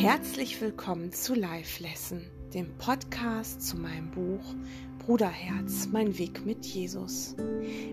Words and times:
Herzlich 0.00 0.58
willkommen 0.62 1.12
zu 1.12 1.34
Live 1.34 1.78
Lesson, 1.78 2.24
dem 2.54 2.74
Podcast 2.78 3.60
zu 3.60 3.76
meinem 3.76 4.10
Buch 4.10 4.54
Bruderherz, 4.98 5.88
mein 5.92 6.16
Weg 6.16 6.46
mit 6.46 6.64
Jesus. 6.64 7.36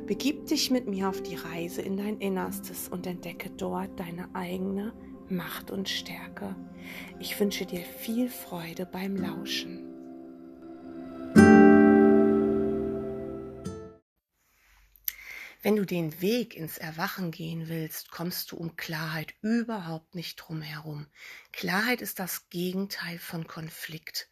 Begib 0.06 0.46
dich 0.46 0.72
mit 0.72 0.88
mir 0.88 1.10
auf 1.10 1.22
die 1.22 1.36
Reise 1.36 1.82
in 1.82 1.98
dein 1.98 2.20
Innerstes 2.20 2.88
und 2.88 3.06
entdecke 3.08 3.50
dort 3.50 4.00
deine 4.00 4.34
eigene 4.34 4.94
Macht 5.28 5.70
und 5.70 5.90
Stärke. 5.90 6.56
Ich 7.20 7.38
wünsche 7.42 7.66
dir 7.66 7.82
viel 7.82 8.30
Freude 8.30 8.86
beim 8.86 9.18
Lauschen. 9.18 9.87
Wenn 15.68 15.76
du 15.76 15.86
den 15.86 16.22
Weg 16.22 16.56
ins 16.56 16.78
Erwachen 16.78 17.30
gehen 17.30 17.68
willst, 17.68 18.10
kommst 18.10 18.52
du 18.54 18.56
um 18.56 18.78
Klarheit 18.78 19.34
überhaupt 19.42 20.16
nicht 20.16 20.38
drum 20.38 20.62
herum. 20.62 21.08
Klarheit 21.52 22.02
ist 22.02 22.20
das 22.20 22.48
Gegenteil 22.48 23.20
von 23.20 23.48
Konflikt. 23.48 24.30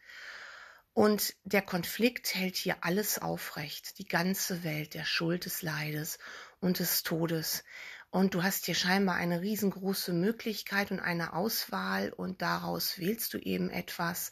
Und 0.94 1.36
der 1.44 1.62
Konflikt 1.62 2.34
hält 2.36 2.56
hier 2.56 2.86
alles 2.86 3.20
aufrecht, 3.20 4.00
die 4.00 4.08
ganze 4.08 4.64
Welt 4.64 4.94
der 4.94 5.04
Schuld 5.04 5.44
des 5.44 5.62
Leides 5.62 6.20
und 6.62 6.80
des 6.80 7.04
Todes. 7.04 7.66
Und 8.12 8.34
du 8.34 8.42
hast 8.42 8.66
hier 8.66 8.76
scheinbar 8.76 9.16
eine 9.16 9.42
riesengroße 9.42 10.14
Möglichkeit 10.14 10.90
und 10.92 11.02
eine 11.02 11.34
Auswahl 11.34 12.14
und 12.14 12.42
daraus 12.42 12.98
wählst 12.98 13.34
du 13.34 13.40
eben 13.40 13.70
etwas 13.70 14.32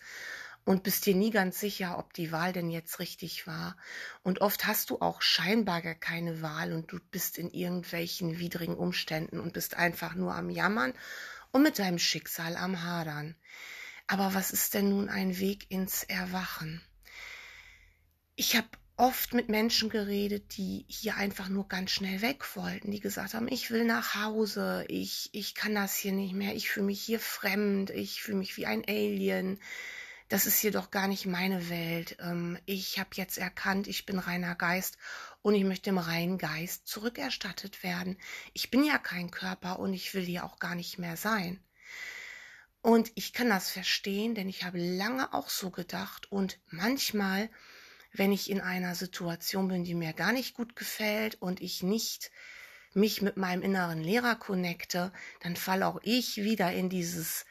und 0.66 0.84
bist 0.84 1.05
dir 1.05 1.16
nie 1.16 1.31
ganz 1.31 1.59
sicher, 1.59 1.98
ob 1.98 2.13
die 2.13 2.31
Wahl 2.31 2.53
denn 2.53 2.70
jetzt 2.70 2.99
richtig 2.99 3.48
war. 3.48 3.76
Und 4.23 4.41
oft 4.41 4.66
hast 4.66 4.89
du 4.89 5.02
auch 5.02 5.22
scheinbar 5.22 5.81
gar 5.81 5.95
keine 5.95 6.41
Wahl 6.41 6.73
und 6.73 6.91
du 6.91 6.99
bist 7.12 7.38
in 7.38 7.52
irgendwelchen 7.52 8.39
widrigen 8.39 8.76
Umständen 8.76 9.39
und 9.39 9.53
bist 9.53 9.76
einfach 9.76 10.16
nur 10.16 10.34
am 10.34 10.49
Jammern 10.49 10.94
und 11.52 11.63
mit 11.63 11.80
deinem 11.80 12.00
Schicksal 12.00 12.55
am 12.55 12.83
Hadern. 12.83 13.36
Aber 14.08 14.33
was 14.33 14.52
ist 14.52 14.73
denn 14.73 14.89
nun 14.89 15.09
ein 15.09 15.39
Weg 15.39 15.70
ins 15.70 16.03
Erwachen? 16.03 16.81
Ich 18.36 18.55
habe 18.55 18.67
oft 18.95 19.33
mit 19.33 19.50
Menschen 19.50 19.89
geredet, 19.89 20.55
die 20.58 20.86
hier 20.88 21.17
einfach 21.17 21.50
nur 21.50 21.67
ganz 21.67 21.92
schnell 21.92 22.22
weg 22.22 22.55
wollten, 22.55 22.92
die 22.92 23.00
gesagt 23.00 23.33
haben, 23.33 23.48
ich 23.48 23.72
will 23.72 23.86
nach 23.86 24.16
Hause, 24.16 24.86
ich, 24.88 25.30
ich 25.33 25.55
kann 25.55 25.75
das 25.75 25.95
hier 25.95 26.11
nicht 26.11 26.33
mehr, 26.33 26.55
ich 26.55 26.70
fühle 26.70 26.86
mich 26.86 27.02
hier 27.02 27.20
fremd, 27.20 27.89
ich 27.89 28.22
fühle 28.22 28.38
mich 28.38 28.55
wie 28.58 28.66
ein 28.66 28.83
Alien 28.88 29.59
das 30.34 30.48
ist 30.48 30.58
hier 30.58 30.72
doch 30.72 30.89
gar 30.89 31.08
nicht 31.08 31.28
meine 31.28 31.70
Welt. 31.70 32.17
Ähm, 32.20 32.58
ich 32.66 32.98
habe 32.98 33.12
jetzt 33.14 33.38
erkannt, 33.38 33.88
ich 33.88 34.08
bin 34.08 34.17
reiner 34.17 34.56
Geist 34.56 34.98
und 35.44 35.53
ich 35.53 35.64
möchte 35.64 35.92
im 35.92 36.00
reinen 36.00 36.39
Geist 36.39 36.88
zurückerstattet 36.88 37.84
werden. 37.84 38.17
Ich 38.52 38.72
bin 38.72 38.84
ja 38.84 38.98
kein 38.98 39.30
Körper 39.30 39.78
und 39.78 39.94
ich 39.94 40.16
will 40.16 40.23
hier 40.23 40.44
auch 40.44 40.58
gar 40.58 40.73
nicht 40.73 40.98
mehr 40.98 41.17
sein. 41.17 41.64
Und 42.81 43.11
ich 43.14 43.34
kann 43.34 43.48
das 43.48 43.70
verstehen, 43.70 44.34
denn 44.34 44.50
ich 44.50 44.64
habe 44.64 44.80
lange 44.80 45.36
auch 45.36 45.50
so 45.52 45.70
gedacht 45.70 46.31
und 46.31 46.59
manchmal, 46.66 47.48
wenn 48.11 48.31
ich 48.31 48.50
in 48.50 48.59
einer 48.59 48.95
Situation 48.95 49.67
bin, 49.67 49.84
die 49.84 49.94
mir 49.94 50.14
gar 50.14 50.31
nicht 50.31 50.56
gut 50.56 50.76
gefällt 50.76 51.39
und 51.44 51.61
ich 51.61 51.84
nicht 51.84 52.31
mich 52.95 53.22
mit 53.22 53.38
meinem 53.38 53.61
inneren 53.61 54.02
Lehrer 54.02 54.36
connecte, 54.36 55.14
dann 55.42 55.56
falle 55.56 55.86
auch 55.86 56.00
ich 56.02 56.38
wieder 56.38 56.73
in 56.73 56.89
dieses 56.89 57.45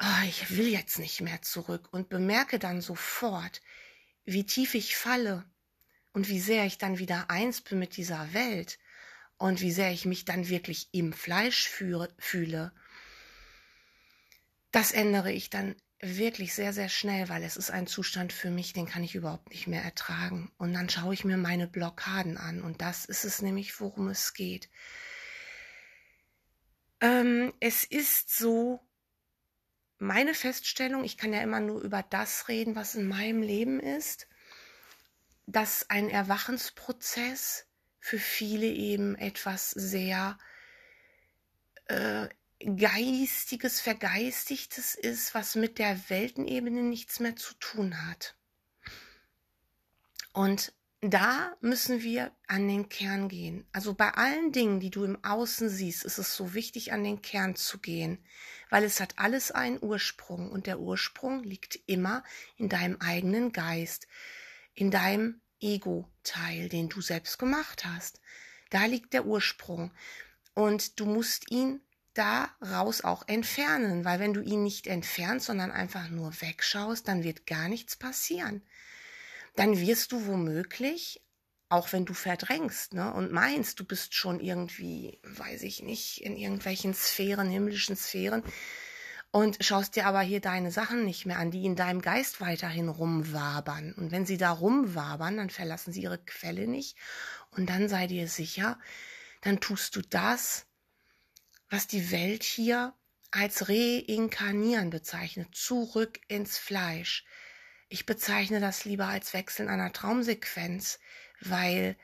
oh, 0.00 0.26
ich 0.26 0.56
will 0.56 0.68
jetzt 0.68 0.98
nicht 0.98 1.20
mehr 1.20 1.42
zurück 1.42 1.88
und 1.92 2.08
bemerke 2.08 2.58
dann 2.58 2.80
sofort, 2.80 3.62
wie 4.24 4.44
tief 4.44 4.74
ich 4.74 4.96
falle 4.96 5.44
und 6.12 6.28
wie 6.28 6.40
sehr 6.40 6.64
ich 6.66 6.78
dann 6.78 6.98
wieder 6.98 7.30
eins 7.30 7.60
bin 7.60 7.78
mit 7.78 7.96
dieser 7.96 8.32
Welt 8.32 8.78
und 9.38 9.60
wie 9.60 9.72
sehr 9.72 9.92
ich 9.92 10.04
mich 10.04 10.24
dann 10.24 10.48
wirklich 10.48 10.88
im 10.92 11.12
Fleisch 11.12 11.68
fühle. 11.68 12.72
Das 14.70 14.92
ändere 14.92 15.32
ich 15.32 15.50
dann 15.50 15.76
wirklich 16.00 16.54
sehr, 16.54 16.72
sehr 16.72 16.88
schnell, 16.88 17.28
weil 17.28 17.42
es 17.42 17.56
ist 17.56 17.70
ein 17.70 17.86
Zustand 17.86 18.32
für 18.32 18.50
mich, 18.50 18.72
den 18.72 18.86
kann 18.86 19.02
ich 19.02 19.14
überhaupt 19.14 19.50
nicht 19.50 19.66
mehr 19.66 19.82
ertragen. 19.82 20.52
Und 20.58 20.74
dann 20.74 20.88
schaue 20.88 21.14
ich 21.14 21.24
mir 21.24 21.36
meine 21.36 21.66
Blockaden 21.66 22.36
an 22.36 22.62
und 22.62 22.82
das 22.82 23.04
ist 23.04 23.24
es 23.24 23.42
nämlich, 23.42 23.80
worum 23.80 24.08
es 24.08 24.34
geht. 24.34 24.68
Ähm, 27.00 27.52
es 27.60 27.84
ist 27.84 28.34
so, 28.36 28.80
meine 29.98 30.34
Feststellung, 30.34 31.04
ich 31.04 31.16
kann 31.16 31.32
ja 31.32 31.42
immer 31.42 31.60
nur 31.60 31.80
über 31.80 32.02
das 32.02 32.48
reden, 32.48 32.76
was 32.76 32.94
in 32.94 33.08
meinem 33.08 33.42
Leben 33.42 33.80
ist, 33.80 34.26
dass 35.46 35.88
ein 35.90 36.10
Erwachensprozess 36.10 37.66
für 37.98 38.18
viele 38.18 38.66
eben 38.66 39.16
etwas 39.16 39.70
sehr 39.70 40.38
äh, 41.86 42.28
Geistiges, 42.58 43.80
Vergeistigtes 43.80 44.94
ist, 44.94 45.34
was 45.34 45.56
mit 45.56 45.78
der 45.78 46.08
Weltenebene 46.08 46.82
nichts 46.82 47.20
mehr 47.20 47.36
zu 47.36 47.54
tun 47.54 48.06
hat. 48.06 48.34
Und 50.32 50.72
da 51.02 51.54
müssen 51.60 52.02
wir 52.02 52.32
an 52.46 52.66
den 52.68 52.88
Kern 52.88 53.28
gehen. 53.28 53.66
Also 53.72 53.92
bei 53.94 54.12
allen 54.12 54.52
Dingen, 54.52 54.80
die 54.80 54.90
du 54.90 55.04
im 55.04 55.22
Außen 55.22 55.68
siehst, 55.68 56.04
ist 56.04 56.18
es 56.18 56.34
so 56.34 56.54
wichtig, 56.54 56.92
an 56.92 57.04
den 57.04 57.20
Kern 57.20 57.54
zu 57.54 57.78
gehen, 57.78 58.18
weil 58.70 58.82
es 58.82 58.98
hat 58.98 59.18
alles 59.18 59.50
einen 59.50 59.82
Ursprung 59.82 60.50
und 60.50 60.66
der 60.66 60.80
Ursprung 60.80 61.42
liegt 61.42 61.78
immer 61.86 62.24
in 62.56 62.68
deinem 62.68 62.96
eigenen 63.00 63.52
Geist, 63.52 64.08
in 64.74 64.90
deinem 64.90 65.40
Ego-Teil, 65.60 66.68
den 66.68 66.88
du 66.88 67.00
selbst 67.00 67.38
gemacht 67.38 67.84
hast. 67.84 68.20
Da 68.70 68.86
liegt 68.86 69.12
der 69.12 69.26
Ursprung 69.26 69.92
und 70.54 70.98
du 70.98 71.04
musst 71.04 71.50
ihn 71.50 71.80
da 72.14 72.50
raus 72.62 73.02
auch 73.02 73.28
entfernen, 73.28 74.06
weil 74.06 74.18
wenn 74.18 74.32
du 74.32 74.40
ihn 74.40 74.62
nicht 74.62 74.86
entfernst, 74.86 75.46
sondern 75.46 75.70
einfach 75.70 76.08
nur 76.08 76.32
wegschaust, 76.40 77.06
dann 77.06 77.22
wird 77.22 77.46
gar 77.46 77.68
nichts 77.68 77.96
passieren 77.96 78.62
dann 79.56 79.78
wirst 79.80 80.12
du 80.12 80.26
womöglich, 80.26 81.22
auch 81.68 81.92
wenn 81.92 82.04
du 82.04 82.14
verdrängst 82.14 82.94
ne, 82.94 83.12
und 83.12 83.32
meinst, 83.32 83.80
du 83.80 83.84
bist 83.84 84.14
schon 84.14 84.38
irgendwie, 84.38 85.20
weiß 85.24 85.62
ich 85.62 85.82
nicht, 85.82 86.22
in 86.22 86.36
irgendwelchen 86.36 86.94
Sphären, 86.94 87.50
himmlischen 87.50 87.96
Sphären, 87.96 88.42
und 89.32 89.62
schaust 89.62 89.96
dir 89.96 90.06
aber 90.06 90.20
hier 90.22 90.40
deine 90.40 90.70
Sachen 90.70 91.04
nicht 91.04 91.26
mehr 91.26 91.38
an, 91.38 91.50
die 91.50 91.66
in 91.66 91.76
deinem 91.76 92.00
Geist 92.00 92.40
weiterhin 92.40 92.88
rumwabern. 92.88 93.92
Und 93.92 94.10
wenn 94.10 94.24
sie 94.24 94.38
da 94.38 94.50
rumwabern, 94.50 95.36
dann 95.36 95.50
verlassen 95.50 95.92
sie 95.92 96.02
ihre 96.02 96.16
Quelle 96.16 96.66
nicht. 96.66 96.96
Und 97.50 97.68
dann 97.68 97.88
sei 97.90 98.06
dir 98.06 98.28
sicher, 98.28 98.78
dann 99.42 99.60
tust 99.60 99.94
du 99.94 100.00
das, 100.00 100.64
was 101.68 101.86
die 101.86 102.10
Welt 102.12 102.44
hier 102.44 102.94
als 103.30 103.68
Reinkarnieren 103.68 104.88
bezeichnet, 104.88 105.54
zurück 105.54 106.20
ins 106.28 106.56
Fleisch. 106.56 107.26
Ich 107.88 108.06
bezeichne 108.06 108.60
das 108.60 108.84
lieber 108.84 109.06
als 109.06 109.32
Wechseln 109.32 109.68
einer 109.68 109.92
Traumsequenz, 109.92 110.98
weil 111.40 111.96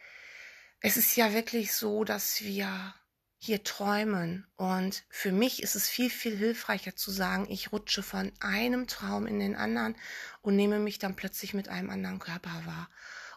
es 0.81 0.97
ist 0.97 1.16
ja 1.16 1.32
wirklich 1.32 1.72
so, 1.72 2.04
dass 2.04 2.43
wir 2.43 2.94
hier 3.38 3.65
träumen. 3.65 4.47
Und 4.56 5.04
für 5.09 5.32
mich 5.32 5.62
ist 5.62 5.75
es 5.75 5.88
viel, 5.88 6.10
viel 6.10 6.37
hilfreicher 6.37 6.94
zu 6.94 7.10
sagen, 7.10 7.47
ich 7.50 7.72
rutsche 7.72 8.03
von 8.03 8.32
einem 8.41 8.87
Traum 8.87 9.26
in 9.26 9.41
den 9.41 9.56
anderen 9.56 9.97
und 10.42 10.54
nehme 10.54 10.78
mich 10.78 10.98
dann 11.00 11.16
plötzlich 11.16 11.53
mit 11.53 11.69
einem 11.69 11.91
anderen 11.91 12.21
Körper 12.21 12.62
wahr 12.65 12.88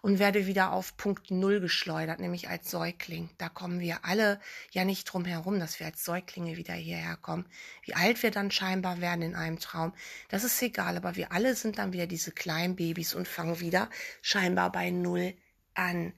und 0.06 0.20
werde 0.20 0.46
wieder 0.46 0.72
auf 0.72 0.98
Punkt 0.98 1.32
Null 1.32 1.60
geschleudert, 1.60 2.20
nämlich 2.20 2.48
als 2.48 2.70
Säugling. 2.70 3.32
Da 3.40 3.50
kommen 3.50 3.80
wir 3.80 4.06
alle 4.06 4.40
ja 4.70 4.86
nicht 4.86 5.06
drum 5.06 5.26
herum, 5.26 5.60
dass 5.60 5.80
wir 5.80 5.88
als 5.88 6.06
Säuglinge 6.06 6.58
wieder 6.58 6.76
hierher 6.76 7.18
kommen. 7.18 7.48
Wie 7.82 7.96
alt 7.96 8.22
wir 8.22 8.30
dann 8.30 8.52
scheinbar 8.52 9.02
werden 9.02 9.24
in 9.24 9.34
einem 9.34 9.58
Traum, 9.58 9.94
das 10.30 10.44
ist 10.44 10.62
egal, 10.62 10.96
aber 10.96 11.16
wir 11.16 11.32
alle 11.32 11.56
sind 11.56 11.80
dann 11.80 11.92
wieder 11.92 12.06
diese 12.06 12.32
kleinen 12.32 12.76
Babys 12.76 13.16
und 13.16 13.28
fangen 13.28 13.60
wieder 13.62 13.90
scheinbar 14.22 14.72
bei 14.72 14.92
Null 14.92 15.34
an. 15.74 16.14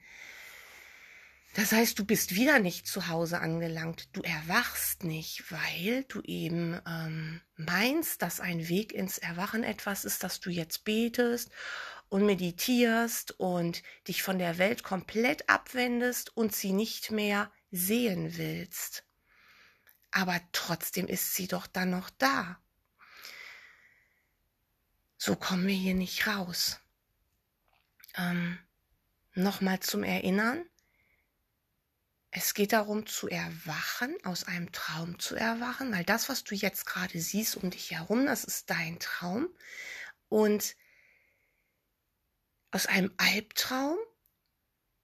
Das 1.53 1.71
heißt, 1.71 1.97
du 1.97 2.03
bist 2.03 2.35
wieder 2.35 2.59
nicht 2.59 2.87
zu 2.87 3.07
Hause 3.07 3.39
angelangt. 3.39 4.09
Du 4.11 4.21
erwachst 4.21 5.05
nicht, 5.05 5.49
weil 5.49 6.03
du 6.09 6.21
eben 6.23 6.79
ähm, 6.85 7.39
meinst, 7.55 8.21
dass 8.21 8.41
ein 8.41 8.67
Weg 8.67 8.91
ins 8.91 9.17
Erwachen 9.17 9.63
etwas 9.63 10.03
ist, 10.03 10.25
dass 10.25 10.41
du 10.41 10.49
jetzt 10.49 10.83
betest 10.83 11.49
und 12.09 12.25
meditierst 12.25 13.39
und 13.39 13.83
dich 14.07 14.23
von 14.23 14.39
der 14.39 14.57
Welt 14.57 14.83
komplett 14.83 15.49
abwendest 15.49 16.35
und 16.35 16.55
sie 16.55 16.73
nicht 16.73 17.11
mehr 17.11 17.51
sehen 17.71 18.37
willst. 18.37 19.03
Aber 20.11 20.39
trotzdem 20.51 21.07
ist 21.07 21.35
sie 21.35 21.47
doch 21.47 21.67
dann 21.67 21.89
noch 21.89 22.09
da. 22.09 22.59
So 25.17 25.35
kommen 25.35 25.67
wir 25.67 25.75
hier 25.75 25.95
nicht 25.95 26.27
raus. 26.27 26.79
Ähm, 28.15 28.57
Nochmal 29.37 29.79
zum 29.81 30.01
Erinnern. 30.01 30.65
Es 32.31 32.55
geht 32.55 32.73
darum 32.73 33.05
zu 33.05 33.29
erwachen, 33.29 34.17
aus 34.23 34.45
einem 34.45 34.71
Traum 34.71 35.19
zu 35.19 35.35
erwachen, 35.35 35.93
weil 35.93 36.03
das, 36.05 36.27
was 36.27 36.43
du 36.43 36.55
jetzt 36.55 36.87
gerade 36.87 37.21
siehst 37.21 37.55
um 37.55 37.69
dich 37.69 37.91
herum, 37.91 38.25
das 38.25 38.43
ist 38.43 38.71
dein 38.71 38.97
Traum. 38.97 39.47
Und 40.27 40.75
aus 42.77 42.85
einem 42.85 43.11
Albtraum, 43.17 43.97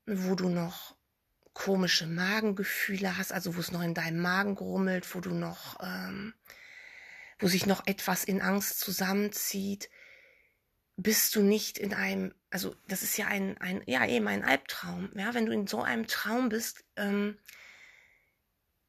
wo 0.06 0.36
du 0.36 0.48
noch 0.48 0.94
komische 1.54 2.06
Magengefühle 2.06 3.18
hast, 3.18 3.32
also 3.32 3.56
wo 3.56 3.60
es 3.60 3.72
noch 3.72 3.82
in 3.82 3.94
deinem 3.94 4.20
Magen 4.22 4.54
grummelt, 4.54 5.12
wo 5.12 5.18
du 5.18 5.30
noch 5.30 5.80
ähm, 5.82 6.34
wo 7.40 7.48
sich 7.48 7.66
noch 7.66 7.84
etwas 7.88 8.22
in 8.22 8.40
Angst 8.40 8.78
zusammenzieht, 8.78 9.90
bist 10.96 11.34
du 11.34 11.42
nicht 11.42 11.78
in 11.78 11.94
einem, 11.94 12.32
also 12.48 12.76
das 12.86 13.02
ist 13.02 13.16
ja 13.16 13.26
ein, 13.26 13.58
ein 13.58 13.82
ja 13.86 14.06
eben 14.06 14.28
ein 14.28 14.44
Albtraum, 14.44 15.10
ja, 15.16 15.34
wenn 15.34 15.46
du 15.46 15.52
in 15.52 15.66
so 15.66 15.82
einem 15.82 16.06
Traum 16.06 16.50
bist, 16.50 16.84
ähm, 16.94 17.40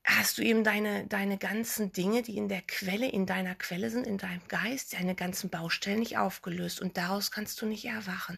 hast 0.05 0.37
du 0.37 0.43
eben 0.43 0.63
deine, 0.63 1.07
deine 1.07 1.37
ganzen 1.37 1.91
Dinge, 1.91 2.21
die 2.21 2.37
in 2.37 2.47
der 2.47 2.61
Quelle, 2.61 3.09
in 3.09 3.25
deiner 3.25 3.55
Quelle 3.55 3.89
sind, 3.89 4.05
in 4.05 4.17
deinem 4.17 4.47
Geist, 4.47 4.93
deine 4.93 5.15
ganzen 5.15 5.49
Baustellen 5.49 5.99
nicht 5.99 6.17
aufgelöst 6.17 6.79
und 6.79 6.97
daraus 6.97 7.31
kannst 7.31 7.61
du 7.61 7.65
nicht 7.65 7.85
erwachen. 7.85 8.37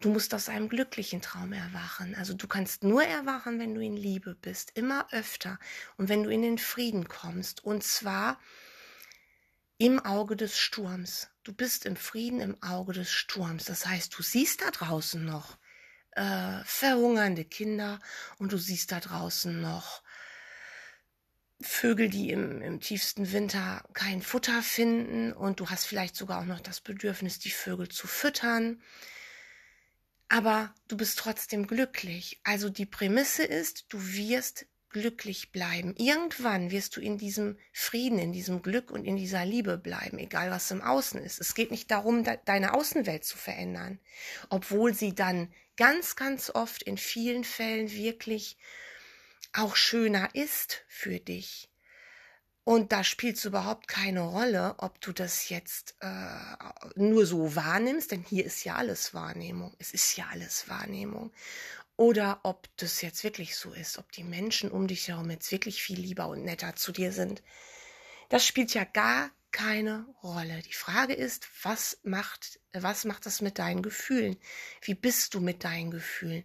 Du 0.00 0.10
musst 0.10 0.34
aus 0.34 0.48
einem 0.48 0.68
glücklichen 0.68 1.22
Traum 1.22 1.52
erwachen. 1.52 2.14
Also 2.16 2.34
du 2.34 2.46
kannst 2.46 2.82
nur 2.82 3.02
erwachen, 3.02 3.58
wenn 3.58 3.74
du 3.74 3.80
in 3.80 3.96
Liebe 3.96 4.34
bist, 4.34 4.72
immer 4.74 5.06
öfter 5.12 5.58
und 5.96 6.08
wenn 6.08 6.22
du 6.22 6.30
in 6.30 6.42
den 6.42 6.58
Frieden 6.58 7.08
kommst 7.08 7.64
und 7.64 7.82
zwar 7.82 8.38
im 9.78 9.98
Auge 9.98 10.36
des 10.36 10.58
Sturms. 10.58 11.28
Du 11.44 11.52
bist 11.52 11.84
im 11.84 11.96
Frieden 11.96 12.40
im 12.40 12.62
Auge 12.62 12.94
des 12.94 13.10
Sturms. 13.10 13.66
Das 13.66 13.86
heißt, 13.86 14.16
du 14.16 14.22
siehst 14.22 14.62
da 14.62 14.70
draußen 14.70 15.22
noch 15.24 15.58
äh, 16.12 16.64
verhungernde 16.64 17.44
Kinder 17.44 18.00
und 18.38 18.52
du 18.52 18.58
siehst 18.58 18.92
da 18.92 19.00
draußen 19.00 19.60
noch 19.60 20.02
Vögel, 21.60 22.10
die 22.10 22.30
im, 22.30 22.60
im 22.60 22.80
tiefsten 22.80 23.32
Winter 23.32 23.82
kein 23.94 24.20
Futter 24.20 24.62
finden 24.62 25.32
und 25.32 25.60
du 25.60 25.70
hast 25.70 25.86
vielleicht 25.86 26.14
sogar 26.14 26.40
auch 26.40 26.44
noch 26.44 26.60
das 26.60 26.80
Bedürfnis, 26.80 27.38
die 27.38 27.50
Vögel 27.50 27.88
zu 27.88 28.06
füttern. 28.06 28.82
Aber 30.28 30.74
du 30.88 30.96
bist 30.96 31.18
trotzdem 31.18 31.66
glücklich. 31.66 32.40
Also 32.44 32.68
die 32.68 32.84
Prämisse 32.86 33.44
ist, 33.44 33.86
du 33.88 33.98
wirst 34.00 34.66
glücklich 34.90 35.52
bleiben. 35.52 35.94
Irgendwann 35.96 36.70
wirst 36.70 36.96
du 36.96 37.00
in 37.00 37.18
diesem 37.18 37.58
Frieden, 37.72 38.18
in 38.18 38.32
diesem 38.32 38.62
Glück 38.62 38.90
und 38.90 39.04
in 39.04 39.16
dieser 39.16 39.44
Liebe 39.44 39.78
bleiben, 39.78 40.18
egal 40.18 40.50
was 40.50 40.70
im 40.70 40.80
Außen 40.80 41.20
ist. 41.20 41.40
Es 41.40 41.54
geht 41.54 41.70
nicht 41.70 41.90
darum, 41.90 42.24
deine 42.44 42.74
Außenwelt 42.74 43.24
zu 43.24 43.36
verändern, 43.36 43.98
obwohl 44.48 44.94
sie 44.94 45.14
dann 45.14 45.52
ganz, 45.76 46.16
ganz 46.16 46.50
oft 46.50 46.82
in 46.82 46.96
vielen 46.96 47.44
Fällen 47.44 47.90
wirklich 47.92 48.56
auch 49.58 49.76
schöner 49.76 50.34
ist 50.34 50.84
für 50.88 51.18
dich. 51.18 51.68
Und 52.64 52.90
da 52.90 53.04
spielt 53.04 53.36
es 53.36 53.44
überhaupt 53.44 53.86
keine 53.86 54.22
Rolle, 54.22 54.74
ob 54.78 55.00
du 55.00 55.12
das 55.12 55.50
jetzt 55.50 55.94
äh, 56.00 56.96
nur 56.96 57.24
so 57.24 57.54
wahrnimmst, 57.54 58.10
denn 58.10 58.24
hier 58.24 58.44
ist 58.44 58.64
ja 58.64 58.74
alles 58.74 59.14
Wahrnehmung. 59.14 59.72
Es 59.78 59.92
ist 59.92 60.16
ja 60.16 60.26
alles 60.32 60.68
Wahrnehmung. 60.68 61.32
Oder 61.96 62.40
ob 62.42 62.68
das 62.76 63.02
jetzt 63.02 63.22
wirklich 63.22 63.56
so 63.56 63.72
ist, 63.72 63.98
ob 63.98 64.10
die 64.10 64.24
Menschen 64.24 64.70
um 64.70 64.88
dich 64.88 65.06
herum 65.06 65.30
jetzt 65.30 65.52
wirklich 65.52 65.82
viel 65.82 66.00
lieber 66.00 66.26
und 66.26 66.44
netter 66.44 66.74
zu 66.74 66.90
dir 66.90 67.12
sind. 67.12 67.42
Das 68.28 68.44
spielt 68.44 68.74
ja 68.74 68.84
gar 68.84 69.30
keine 69.52 70.04
Rolle. 70.22 70.60
Die 70.62 70.74
Frage 70.74 71.14
ist, 71.14 71.48
was 71.62 71.98
macht, 72.02 72.60
was 72.72 73.04
macht 73.04 73.24
das 73.26 73.40
mit 73.40 73.58
deinen 73.58 73.80
Gefühlen? 73.80 74.36
Wie 74.82 74.94
bist 74.94 75.34
du 75.34 75.40
mit 75.40 75.64
deinen 75.64 75.92
Gefühlen? 75.92 76.44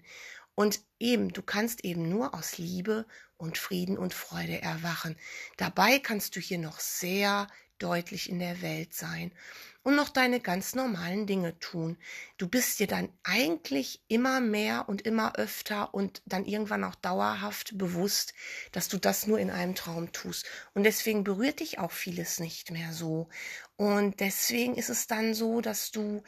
Und 0.56 0.82
eben, 1.00 1.34
du 1.34 1.42
kannst 1.42 1.84
eben 1.86 2.10
nur 2.10 2.34
aus 2.34 2.58
Liebe 2.58 3.06
und 3.38 3.58
Frieden 3.58 3.98
und 3.98 4.14
Freude 4.14 4.62
erwachen. 4.62 5.18
Dabei 5.58 6.00
kannst 6.00 6.36
du 6.36 6.40
hier 6.40 6.60
noch 6.60 6.80
sehr 6.80 7.48
deutlich 7.82 8.30
in 8.30 8.40
der 8.40 8.62
Welt 8.62 8.94
sein 8.94 9.32
und 9.84 9.96
noch 9.96 10.10
deine 10.10 10.40
ganz 10.40 10.76
normalen 10.76 11.26
Dinge 11.26 11.58
tun. 11.60 11.98
Du 12.38 12.48
bist 12.48 12.80
dir 12.80 12.88
dann 12.88 13.10
eigentlich 13.24 14.04
immer 14.08 14.40
mehr 14.40 14.88
und 14.88 15.02
immer 15.02 15.36
öfter 15.38 15.94
und 15.94 16.22
dann 16.26 16.46
irgendwann 16.46 16.84
auch 16.84 16.96
dauerhaft 16.96 17.78
bewusst, 17.78 18.34
dass 18.72 18.88
du 18.88 18.98
das 18.98 19.26
nur 19.26 19.40
in 19.40 19.50
einem 19.50 19.74
Traum 19.74 20.12
tust. 20.12 20.46
Und 20.74 20.84
deswegen 20.84 21.24
berührt 21.24 21.60
dich 21.60 21.80
auch 21.80 21.92
vieles 21.92 22.40
nicht 22.40 22.70
mehr 22.70 22.94
so. 22.94 23.30
Und 23.76 24.20
deswegen 24.20 24.76
ist 24.76 24.90
es 24.90 25.08
dann 25.08 25.34
so, 25.34 25.62
dass 25.62 25.92
du 25.92 26.24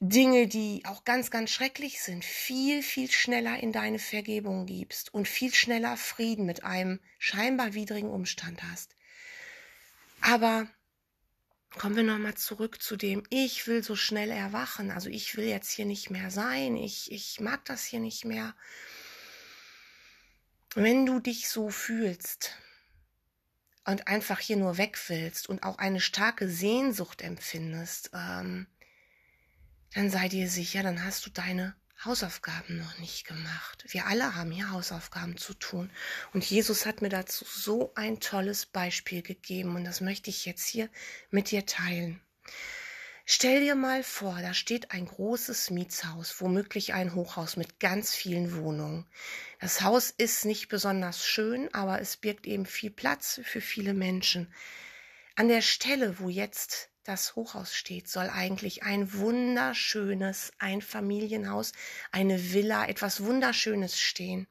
Dinge, 0.00 0.46
die 0.46 0.82
auch 0.84 1.04
ganz, 1.04 1.30
ganz 1.30 1.50
schrecklich 1.50 2.02
sind, 2.02 2.24
viel, 2.24 2.82
viel 2.82 3.10
schneller 3.10 3.58
in 3.58 3.72
deine 3.72 3.98
Vergebung 3.98 4.66
gibst 4.66 5.14
und 5.14 5.26
viel 5.26 5.54
schneller 5.54 5.96
Frieden 5.96 6.44
mit 6.44 6.64
einem 6.64 7.00
scheinbar 7.18 7.72
widrigen 7.72 8.10
Umstand 8.10 8.62
hast. 8.62 8.94
Aber 10.20 10.68
kommen 11.78 11.96
wir 11.96 12.02
nochmal 12.02 12.34
zurück 12.34 12.82
zu 12.82 12.96
dem, 12.96 13.22
ich 13.30 13.66
will 13.66 13.82
so 13.82 13.96
schnell 13.96 14.30
erwachen, 14.30 14.90
also 14.90 15.08
ich 15.08 15.36
will 15.36 15.46
jetzt 15.46 15.70
hier 15.70 15.86
nicht 15.86 16.10
mehr 16.10 16.30
sein, 16.30 16.76
ich, 16.76 17.10
ich 17.10 17.40
mag 17.40 17.64
das 17.64 17.84
hier 17.84 18.00
nicht 18.00 18.24
mehr. 18.24 18.54
Wenn 20.74 21.06
du 21.06 21.20
dich 21.20 21.48
so 21.48 21.70
fühlst 21.70 22.58
und 23.86 24.08
einfach 24.08 24.40
hier 24.40 24.58
nur 24.58 24.76
weg 24.76 24.98
willst 25.08 25.48
und 25.48 25.62
auch 25.62 25.78
eine 25.78 26.00
starke 26.00 26.48
Sehnsucht 26.48 27.22
empfindest, 27.22 28.10
ähm, 28.12 28.66
dann 29.94 30.10
sei 30.10 30.28
dir 30.28 30.48
sicher, 30.48 30.82
dann 30.82 31.04
hast 31.04 31.26
du 31.26 31.30
deine 31.30 31.74
Hausaufgaben 32.04 32.78
noch 32.78 32.98
nicht 32.98 33.26
gemacht. 33.26 33.84
Wir 33.88 34.06
alle 34.06 34.34
haben 34.34 34.50
hier 34.50 34.70
Hausaufgaben 34.70 35.38
zu 35.38 35.54
tun. 35.54 35.90
Und 36.32 36.44
Jesus 36.44 36.84
hat 36.84 37.00
mir 37.00 37.08
dazu 37.08 37.44
so 37.48 37.92
ein 37.94 38.20
tolles 38.20 38.66
Beispiel 38.66 39.22
gegeben 39.22 39.76
und 39.76 39.84
das 39.84 40.00
möchte 40.00 40.28
ich 40.30 40.44
jetzt 40.44 40.66
hier 40.66 40.90
mit 41.30 41.50
dir 41.50 41.64
teilen. 41.64 42.20
Stell 43.28 43.60
dir 43.60 43.74
mal 43.74 44.04
vor, 44.04 44.38
da 44.40 44.54
steht 44.54 44.92
ein 44.92 45.06
großes 45.06 45.70
Mietshaus, 45.70 46.40
womöglich 46.40 46.94
ein 46.94 47.14
Hochhaus 47.14 47.56
mit 47.56 47.80
ganz 47.80 48.14
vielen 48.14 48.54
Wohnungen. 48.54 49.04
Das 49.58 49.80
Haus 49.80 50.10
ist 50.10 50.44
nicht 50.44 50.68
besonders 50.68 51.26
schön, 51.26 51.72
aber 51.74 52.00
es 52.00 52.16
birgt 52.16 52.46
eben 52.46 52.66
viel 52.66 52.90
Platz 52.90 53.40
für 53.42 53.60
viele 53.60 53.94
Menschen. 53.94 54.54
An 55.34 55.48
der 55.48 55.60
Stelle, 55.60 56.20
wo 56.20 56.28
jetzt 56.28 56.90
das 57.08 57.36
Hochhaus 57.36 57.74
steht, 57.74 58.08
soll 58.08 58.28
eigentlich 58.28 58.82
ein 58.82 59.12
wunderschönes 59.12 60.52
Einfamilienhaus, 60.58 61.72
eine 62.10 62.52
Villa, 62.52 62.86
etwas 62.86 63.22
Wunderschönes 63.22 63.98
stehen. 63.98 64.46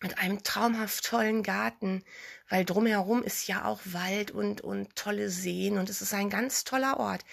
Mit 0.00 0.18
einem 0.18 0.42
traumhaft 0.42 1.04
tollen 1.04 1.42
Garten, 1.42 2.04
weil 2.48 2.64
drumherum 2.64 3.22
ist 3.22 3.46
ja 3.46 3.64
auch 3.64 3.80
Wald 3.84 4.30
und, 4.30 4.60
und 4.60 4.96
tolle 4.96 5.30
Seen 5.30 5.78
und 5.78 5.88
es 5.88 6.02
ist 6.02 6.14
ein 6.14 6.30
ganz 6.30 6.64
toller 6.64 6.98
Ort. 6.98 7.24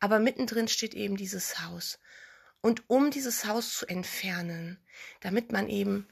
Aber 0.00 0.18
mittendrin 0.18 0.68
steht 0.68 0.94
eben 0.94 1.16
dieses 1.16 1.60
Haus. 1.60 1.98
Und 2.60 2.88
um 2.88 3.10
dieses 3.10 3.44
Haus 3.44 3.74
zu 3.74 3.86
entfernen, 3.86 4.78
damit 5.20 5.50
man 5.52 5.68
eben 5.68 6.06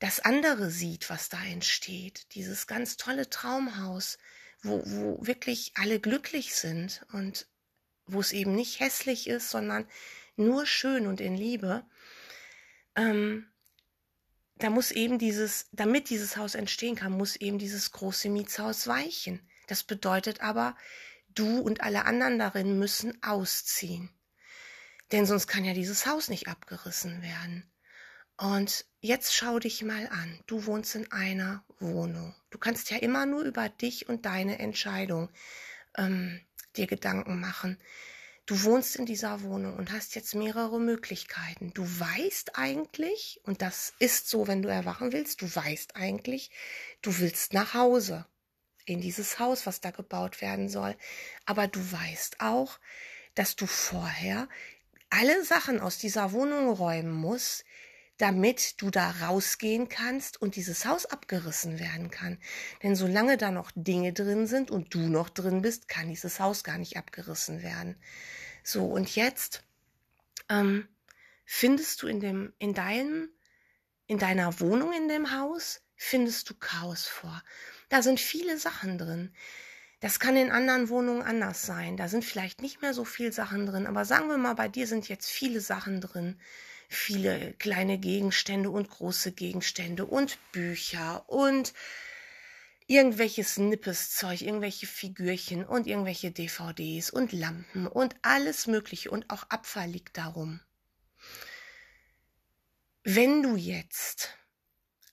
das 0.00 0.20
andere 0.20 0.70
sieht, 0.70 1.10
was 1.10 1.28
da 1.28 1.42
entsteht, 1.44 2.34
dieses 2.34 2.66
ganz 2.66 2.96
tolle 2.96 3.30
Traumhaus, 3.30 4.18
wo, 4.62 4.82
wo 4.84 5.26
wirklich 5.26 5.72
alle 5.76 6.00
glücklich 6.00 6.54
sind 6.54 7.04
und 7.12 7.46
wo 8.06 8.20
es 8.20 8.32
eben 8.32 8.54
nicht 8.54 8.80
hässlich 8.80 9.28
ist, 9.28 9.50
sondern 9.50 9.86
nur 10.36 10.66
schön 10.66 11.06
und 11.06 11.20
in 11.20 11.36
Liebe, 11.36 11.84
ähm, 12.96 13.46
da 14.56 14.70
muss 14.70 14.90
eben 14.90 15.18
dieses, 15.18 15.68
damit 15.72 16.10
dieses 16.10 16.36
Haus 16.36 16.54
entstehen 16.54 16.96
kann, 16.96 17.12
muss 17.12 17.36
eben 17.36 17.58
dieses 17.58 17.92
große 17.92 18.28
Mietshaus 18.28 18.86
weichen. 18.86 19.40
Das 19.68 19.84
bedeutet 19.84 20.40
aber, 20.40 20.76
du 21.28 21.60
und 21.60 21.82
alle 21.82 22.04
anderen 22.06 22.38
darin 22.38 22.78
müssen 22.78 23.22
ausziehen. 23.22 24.10
Denn 25.12 25.26
sonst 25.26 25.46
kann 25.46 25.64
ja 25.64 25.74
dieses 25.74 26.06
Haus 26.06 26.28
nicht 26.28 26.48
abgerissen 26.48 27.22
werden. 27.22 27.70
Und 28.38 28.86
jetzt 29.00 29.34
schau 29.34 29.58
dich 29.58 29.82
mal 29.82 30.06
an. 30.06 30.40
Du 30.46 30.64
wohnst 30.64 30.94
in 30.94 31.10
einer 31.10 31.64
Wohnung. 31.80 32.34
Du 32.50 32.58
kannst 32.58 32.90
ja 32.90 32.96
immer 32.98 33.26
nur 33.26 33.42
über 33.42 33.68
dich 33.68 34.08
und 34.08 34.24
deine 34.26 34.60
Entscheidung 34.60 35.28
ähm, 35.96 36.40
dir 36.76 36.86
Gedanken 36.86 37.40
machen. 37.40 37.78
Du 38.46 38.62
wohnst 38.62 38.96
in 38.96 39.04
dieser 39.04 39.42
Wohnung 39.42 39.76
und 39.76 39.92
hast 39.92 40.14
jetzt 40.14 40.34
mehrere 40.34 40.80
Möglichkeiten. 40.80 41.74
Du 41.74 41.82
weißt 41.82 42.56
eigentlich, 42.56 43.40
und 43.42 43.60
das 43.60 43.92
ist 43.98 44.30
so, 44.30 44.46
wenn 44.46 44.62
du 44.62 44.70
erwachen 44.70 45.12
willst, 45.12 45.42
du 45.42 45.54
weißt 45.54 45.96
eigentlich, 45.96 46.50
du 47.02 47.18
willst 47.18 47.52
nach 47.52 47.74
Hause, 47.74 48.24
in 48.86 49.00
dieses 49.00 49.38
Haus, 49.38 49.66
was 49.66 49.80
da 49.80 49.90
gebaut 49.90 50.40
werden 50.40 50.68
soll. 50.68 50.96
Aber 51.44 51.66
du 51.66 51.80
weißt 51.92 52.40
auch, 52.40 52.78
dass 53.34 53.54
du 53.54 53.66
vorher 53.66 54.48
alle 55.10 55.44
Sachen 55.44 55.80
aus 55.80 55.98
dieser 55.98 56.32
Wohnung 56.32 56.70
räumen 56.70 57.12
musst, 57.12 57.64
damit 58.18 58.82
du 58.82 58.90
da 58.90 59.10
rausgehen 59.22 59.88
kannst 59.88 60.42
und 60.42 60.56
dieses 60.56 60.84
Haus 60.84 61.06
abgerissen 61.06 61.78
werden 61.78 62.10
kann. 62.10 62.38
Denn 62.82 62.96
solange 62.96 63.36
da 63.36 63.50
noch 63.50 63.70
Dinge 63.74 64.12
drin 64.12 64.46
sind 64.46 64.70
und 64.70 64.92
du 64.92 64.98
noch 64.98 65.28
drin 65.28 65.62
bist, 65.62 65.88
kann 65.88 66.08
dieses 66.08 66.40
Haus 66.40 66.64
gar 66.64 66.78
nicht 66.78 66.96
abgerissen 66.96 67.62
werden. 67.62 67.96
So, 68.64 68.84
und 68.84 69.14
jetzt 69.14 69.62
ähm, 70.50 70.88
findest 71.44 72.02
du 72.02 72.08
in 72.08 72.20
dem, 72.20 72.52
in 72.58 72.74
deinem, 72.74 73.30
in 74.06 74.18
deiner 74.18 74.58
Wohnung 74.60 74.92
in 74.92 75.08
dem 75.08 75.38
Haus, 75.38 75.80
findest 75.94 76.50
du 76.50 76.54
Chaos 76.54 77.06
vor. 77.06 77.42
Da 77.88 78.02
sind 78.02 78.20
viele 78.20 78.58
Sachen 78.58 78.98
drin. 78.98 79.32
Das 80.00 80.20
kann 80.20 80.36
in 80.36 80.50
anderen 80.50 80.88
Wohnungen 80.88 81.22
anders 81.22 81.62
sein. 81.62 81.96
Da 81.96 82.08
sind 82.08 82.24
vielleicht 82.24 82.62
nicht 82.62 82.82
mehr 82.82 82.94
so 82.94 83.04
viele 83.04 83.32
Sachen 83.32 83.66
drin, 83.66 83.86
aber 83.86 84.04
sagen 84.04 84.28
wir 84.28 84.38
mal, 84.38 84.54
bei 84.54 84.68
dir 84.68 84.86
sind 84.86 85.08
jetzt 85.08 85.28
viele 85.28 85.60
Sachen 85.60 86.00
drin, 86.00 86.40
viele 86.88 87.52
kleine 87.54 87.98
Gegenstände 87.98 88.70
und 88.70 88.88
große 88.88 89.32
Gegenstände 89.32 90.06
und 90.06 90.38
Bücher 90.52 91.28
und 91.28 91.74
irgendwelches 92.86 93.58
nippes 93.58 94.14
Zeug, 94.14 94.40
irgendwelche 94.40 94.86
Figürchen 94.86 95.64
und 95.64 95.86
irgendwelche 95.86 96.30
DVDs 96.30 97.10
und 97.10 97.32
Lampen 97.32 97.86
und 97.86 98.16
alles 98.22 98.66
Mögliche 98.66 99.10
und 99.10 99.28
auch 99.28 99.44
Abfall 99.50 99.90
liegt 99.90 100.16
darum. 100.16 100.60
Wenn 103.04 103.42
du 103.42 103.56
jetzt 103.56 104.34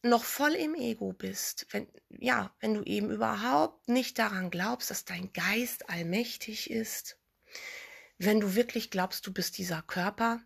noch 0.02 0.24
voll 0.24 0.54
im 0.54 0.76
Ego 0.76 1.12
bist, 1.12 1.68
wenn, 1.72 1.88
ja, 2.10 2.56
wenn 2.60 2.76
du 2.76 2.84
eben 2.84 3.12
überhaupt 3.12 3.90
nicht 3.90 4.18
daran 4.20 4.50
glaubst, 4.50 4.90
dass 4.90 5.04
dein 5.04 5.34
Geist 5.34 5.90
allmächtig 5.90 6.70
ist, 6.70 7.20
wenn 8.18 8.40
du 8.40 8.56
wirklich 8.56 8.92
glaubst, 8.92 9.28
du 9.28 9.34
bist 9.34 9.58
dieser 9.58 9.82
Körper 9.82 10.42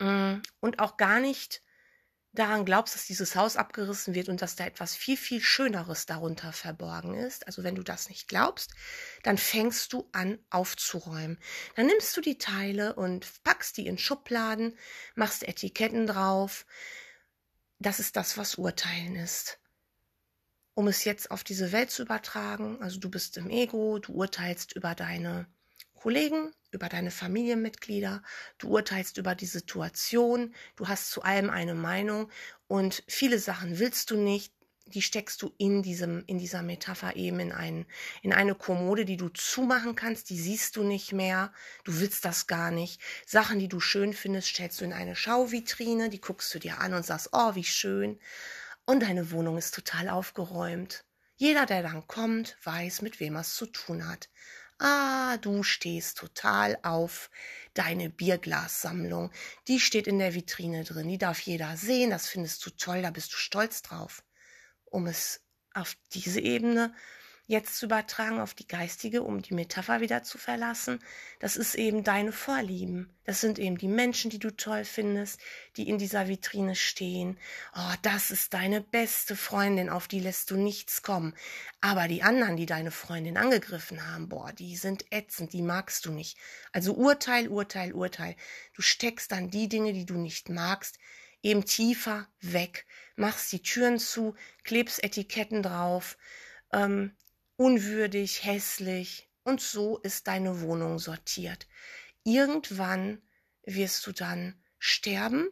und 0.00 0.78
auch 0.78 0.96
gar 0.96 1.20
nicht 1.20 1.62
daran 2.32 2.64
glaubst, 2.64 2.94
dass 2.94 3.06
dieses 3.06 3.34
Haus 3.36 3.56
abgerissen 3.56 4.14
wird 4.14 4.28
und 4.28 4.42
dass 4.42 4.54
da 4.56 4.64
etwas 4.64 4.94
viel, 4.94 5.16
viel 5.16 5.40
Schöneres 5.40 6.06
darunter 6.06 6.52
verborgen 6.52 7.14
ist, 7.14 7.46
also 7.46 7.64
wenn 7.64 7.74
du 7.74 7.82
das 7.82 8.08
nicht 8.08 8.28
glaubst, 8.28 8.74
dann 9.22 9.38
fängst 9.38 9.92
du 9.92 10.08
an 10.12 10.38
aufzuräumen. 10.50 11.38
Dann 11.74 11.86
nimmst 11.86 12.16
du 12.16 12.20
die 12.20 12.38
Teile 12.38 12.94
und 12.94 13.42
packst 13.42 13.76
die 13.76 13.86
in 13.86 13.98
Schubladen, 13.98 14.78
machst 15.14 15.46
Etiketten 15.46 16.06
drauf. 16.06 16.66
Das 17.78 17.98
ist 17.98 18.16
das, 18.16 18.36
was 18.36 18.56
Urteilen 18.56 19.16
ist. 19.16 19.58
Um 20.74 20.86
es 20.86 21.04
jetzt 21.04 21.32
auf 21.32 21.42
diese 21.42 21.72
Welt 21.72 21.90
zu 21.90 22.02
übertragen, 22.02 22.80
also 22.80 23.00
du 23.00 23.10
bist 23.10 23.36
im 23.36 23.50
Ego, 23.50 23.98
du 23.98 24.12
urteilst 24.12 24.74
über 24.74 24.94
deine 24.94 25.48
Kollegen, 25.98 26.52
über 26.70 26.88
deine 26.88 27.10
Familienmitglieder, 27.10 28.22
du 28.58 28.68
urteilst 28.68 29.16
über 29.16 29.34
die 29.34 29.46
Situation, 29.46 30.54
du 30.76 30.86
hast 30.86 31.10
zu 31.10 31.22
allem 31.22 31.50
eine 31.50 31.74
Meinung 31.74 32.30
und 32.68 33.02
viele 33.08 33.40
Sachen 33.40 33.80
willst 33.80 34.12
du 34.12 34.16
nicht, 34.16 34.52
die 34.86 35.02
steckst 35.02 35.42
du 35.42 35.52
in 35.58 35.82
diesem, 35.82 36.22
in 36.26 36.38
dieser 36.38 36.62
Metapher 36.62 37.16
eben 37.16 37.40
in 37.40 37.52
einen, 37.52 37.84
in 38.22 38.32
eine 38.32 38.54
Kommode, 38.54 39.04
die 39.04 39.16
du 39.16 39.28
zumachen 39.28 39.96
kannst, 39.96 40.30
die 40.30 40.38
siehst 40.38 40.76
du 40.76 40.84
nicht 40.84 41.12
mehr, 41.12 41.52
du 41.84 41.98
willst 41.98 42.24
das 42.24 42.46
gar 42.46 42.70
nicht. 42.70 43.00
Sachen, 43.26 43.58
die 43.58 43.68
du 43.68 43.80
schön 43.80 44.12
findest, 44.12 44.48
stellst 44.48 44.80
du 44.80 44.84
in 44.84 44.92
eine 44.92 45.16
Schauvitrine, 45.16 46.10
die 46.10 46.20
guckst 46.20 46.54
du 46.54 46.58
dir 46.58 46.78
an 46.78 46.94
und 46.94 47.04
sagst, 47.04 47.30
oh, 47.32 47.54
wie 47.54 47.64
schön. 47.64 48.18
Und 48.86 49.02
deine 49.02 49.30
Wohnung 49.32 49.58
ist 49.58 49.74
total 49.74 50.08
aufgeräumt. 50.08 51.04
Jeder, 51.36 51.66
der 51.66 51.82
dann 51.82 52.06
kommt, 52.06 52.56
weiß, 52.62 53.02
mit 53.02 53.20
wem 53.20 53.34
er 53.34 53.42
es 53.42 53.54
zu 53.54 53.66
tun 53.66 54.08
hat. 54.08 54.28
Ah, 54.80 55.36
du 55.38 55.62
stehst 55.64 56.18
total 56.18 56.78
auf 56.82 57.30
deine 57.74 58.10
Bierglassammlung. 58.10 59.32
Die 59.66 59.80
steht 59.80 60.06
in 60.06 60.18
der 60.20 60.34
Vitrine 60.34 60.84
drin. 60.84 61.08
Die 61.08 61.18
darf 61.18 61.40
jeder 61.40 61.76
sehen. 61.76 62.10
Das 62.10 62.28
findest 62.28 62.64
du 62.64 62.70
toll. 62.70 63.02
Da 63.02 63.10
bist 63.10 63.32
du 63.32 63.36
stolz 63.36 63.82
drauf. 63.82 64.22
Um 64.84 65.06
es 65.06 65.44
auf 65.74 65.96
diese 66.12 66.40
Ebene 66.40 66.94
jetzt 67.48 67.78
zu 67.78 67.86
übertragen 67.86 68.40
auf 68.40 68.52
die 68.52 68.68
geistige, 68.68 69.22
um 69.22 69.40
die 69.40 69.54
Metapher 69.54 70.02
wieder 70.02 70.22
zu 70.22 70.36
verlassen, 70.36 71.02
das 71.40 71.56
ist 71.56 71.74
eben 71.76 72.04
deine 72.04 72.30
Vorlieben. 72.30 73.10
Das 73.24 73.40
sind 73.40 73.58
eben 73.58 73.78
die 73.78 73.88
Menschen, 73.88 74.30
die 74.30 74.38
du 74.38 74.54
toll 74.54 74.84
findest, 74.84 75.40
die 75.76 75.88
in 75.88 75.96
dieser 75.96 76.28
Vitrine 76.28 76.76
stehen. 76.76 77.38
Oh, 77.74 77.94
das 78.02 78.30
ist 78.30 78.52
deine 78.52 78.82
beste 78.82 79.34
Freundin, 79.34 79.88
auf 79.88 80.08
die 80.08 80.20
lässt 80.20 80.50
du 80.50 80.56
nichts 80.56 81.02
kommen. 81.02 81.34
Aber 81.80 82.06
die 82.06 82.22
anderen, 82.22 82.58
die 82.58 82.66
deine 82.66 82.90
Freundin 82.90 83.38
angegriffen 83.38 84.06
haben, 84.06 84.28
boah, 84.28 84.52
die 84.52 84.76
sind 84.76 85.10
ätzend, 85.10 85.54
die 85.54 85.62
magst 85.62 86.04
du 86.04 86.12
nicht. 86.12 86.36
Also 86.72 86.92
Urteil, 86.92 87.48
Urteil, 87.48 87.94
Urteil. 87.94 88.36
Du 88.74 88.82
steckst 88.82 89.32
dann 89.32 89.48
die 89.48 89.70
Dinge, 89.70 89.94
die 89.94 90.04
du 90.04 90.18
nicht 90.18 90.50
magst, 90.50 90.98
eben 91.42 91.64
tiefer 91.64 92.28
weg, 92.40 92.84
machst 93.16 93.50
die 93.52 93.62
Türen 93.62 93.98
zu, 93.98 94.34
klebst 94.64 95.02
Etiketten 95.02 95.62
drauf, 95.62 96.18
ähm, 96.74 97.16
unwürdig, 97.58 98.44
hässlich 98.44 99.28
und 99.42 99.60
so 99.60 99.98
ist 99.98 100.28
deine 100.28 100.60
Wohnung 100.60 100.98
sortiert. 100.98 101.66
Irgendwann 102.22 103.20
wirst 103.64 104.06
du 104.06 104.12
dann 104.12 104.62
sterben 104.78 105.50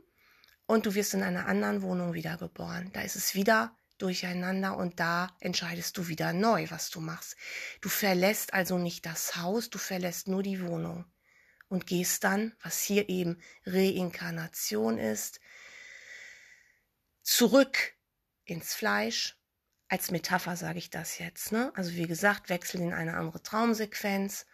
und 0.66 0.86
du 0.86 0.94
wirst 0.94 1.14
in 1.14 1.22
einer 1.22 1.46
anderen 1.46 1.82
Wohnung 1.82 2.14
wiedergeboren. 2.14 2.92
Da 2.92 3.02
ist 3.02 3.16
es 3.16 3.34
wieder 3.34 3.76
durcheinander 3.98 4.76
und 4.76 5.00
da 5.00 5.36
entscheidest 5.40 5.96
du 5.98 6.06
wieder 6.06 6.32
neu, 6.32 6.66
was 6.70 6.90
du 6.90 7.00
machst. 7.00 7.36
Du 7.80 7.88
verlässt 7.88 8.54
also 8.54 8.78
nicht 8.78 9.04
das 9.04 9.36
Haus, 9.36 9.68
du 9.68 9.78
verlässt 9.78 10.28
nur 10.28 10.44
die 10.44 10.62
Wohnung 10.62 11.06
und 11.68 11.86
gehst 11.88 12.22
dann, 12.22 12.54
was 12.62 12.82
hier 12.82 13.08
eben 13.08 13.42
Reinkarnation 13.64 14.98
ist, 14.98 15.40
zurück 17.22 17.94
ins 18.44 18.74
Fleisch 18.74 19.36
als 19.88 20.10
Metapher 20.10 20.56
sage 20.56 20.78
ich 20.78 20.90
das 20.90 21.18
jetzt. 21.18 21.52
Ne? 21.52 21.72
Also 21.74 21.92
wie 21.92 22.06
gesagt, 22.06 22.48
wechsel 22.48 22.80
in 22.80 22.92
eine 22.92 23.16
andere 23.16 23.42
Traumsequenz, 23.42 24.46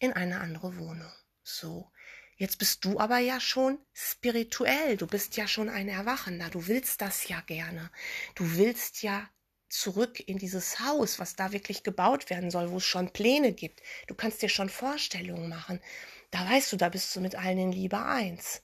in 0.00 0.12
eine 0.12 0.40
andere 0.40 0.76
Wohnung. 0.76 1.12
So. 1.42 1.90
Jetzt 2.36 2.58
bist 2.58 2.84
du 2.84 3.00
aber 3.00 3.18
ja 3.18 3.40
schon 3.40 3.78
spirituell. 3.92 4.96
Du 4.96 5.08
bist 5.08 5.36
ja 5.36 5.48
schon 5.48 5.68
ein 5.68 5.88
Erwachender. 5.88 6.48
Du 6.50 6.68
willst 6.68 7.00
das 7.00 7.26
ja 7.26 7.40
gerne. 7.40 7.90
Du 8.36 8.56
willst 8.56 9.02
ja 9.02 9.28
zurück 9.68 10.20
in 10.20 10.38
dieses 10.38 10.78
Haus, 10.78 11.18
was 11.18 11.34
da 11.34 11.52
wirklich 11.52 11.82
gebaut 11.82 12.30
werden 12.30 12.50
soll, 12.50 12.70
wo 12.70 12.76
es 12.76 12.84
schon 12.84 13.12
Pläne 13.12 13.52
gibt. 13.52 13.82
Du 14.06 14.14
kannst 14.14 14.40
dir 14.40 14.48
schon 14.48 14.68
Vorstellungen 14.68 15.48
machen. 15.48 15.80
Da 16.30 16.48
weißt 16.48 16.72
du, 16.72 16.76
da 16.76 16.88
bist 16.88 17.14
du 17.16 17.20
mit 17.20 17.34
allen 17.34 17.58
in 17.58 17.72
Liebe 17.72 18.00
eins. 18.00 18.62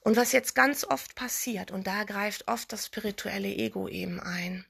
Und 0.00 0.16
was 0.16 0.32
jetzt 0.32 0.54
ganz 0.54 0.84
oft 0.84 1.14
passiert, 1.14 1.70
und 1.70 1.86
da 1.86 2.02
greift 2.02 2.48
oft 2.48 2.72
das 2.72 2.86
spirituelle 2.86 3.54
Ego 3.54 3.86
eben 3.86 4.18
ein, 4.18 4.66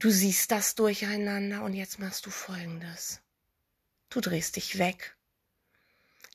Du 0.00 0.08
siehst 0.10 0.50
das 0.50 0.76
durcheinander 0.76 1.62
und 1.62 1.74
jetzt 1.74 1.98
machst 1.98 2.24
du 2.24 2.30
Folgendes. 2.30 3.20
Du 4.08 4.22
drehst 4.22 4.56
dich 4.56 4.78
weg. 4.78 5.14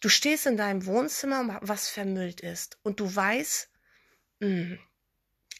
Du 0.01 0.07
stehst 0.07 0.45
in 0.45 0.55
deinem 0.55 0.85
Wohnzimmer, 0.85 1.57
was 1.63 1.89
vermüllt 1.89 2.41
ist, 2.41 2.77
und 2.83 2.99
du 2.99 3.15
weißt, 3.15 3.69
mh, 4.39 4.47
hm, 4.47 4.79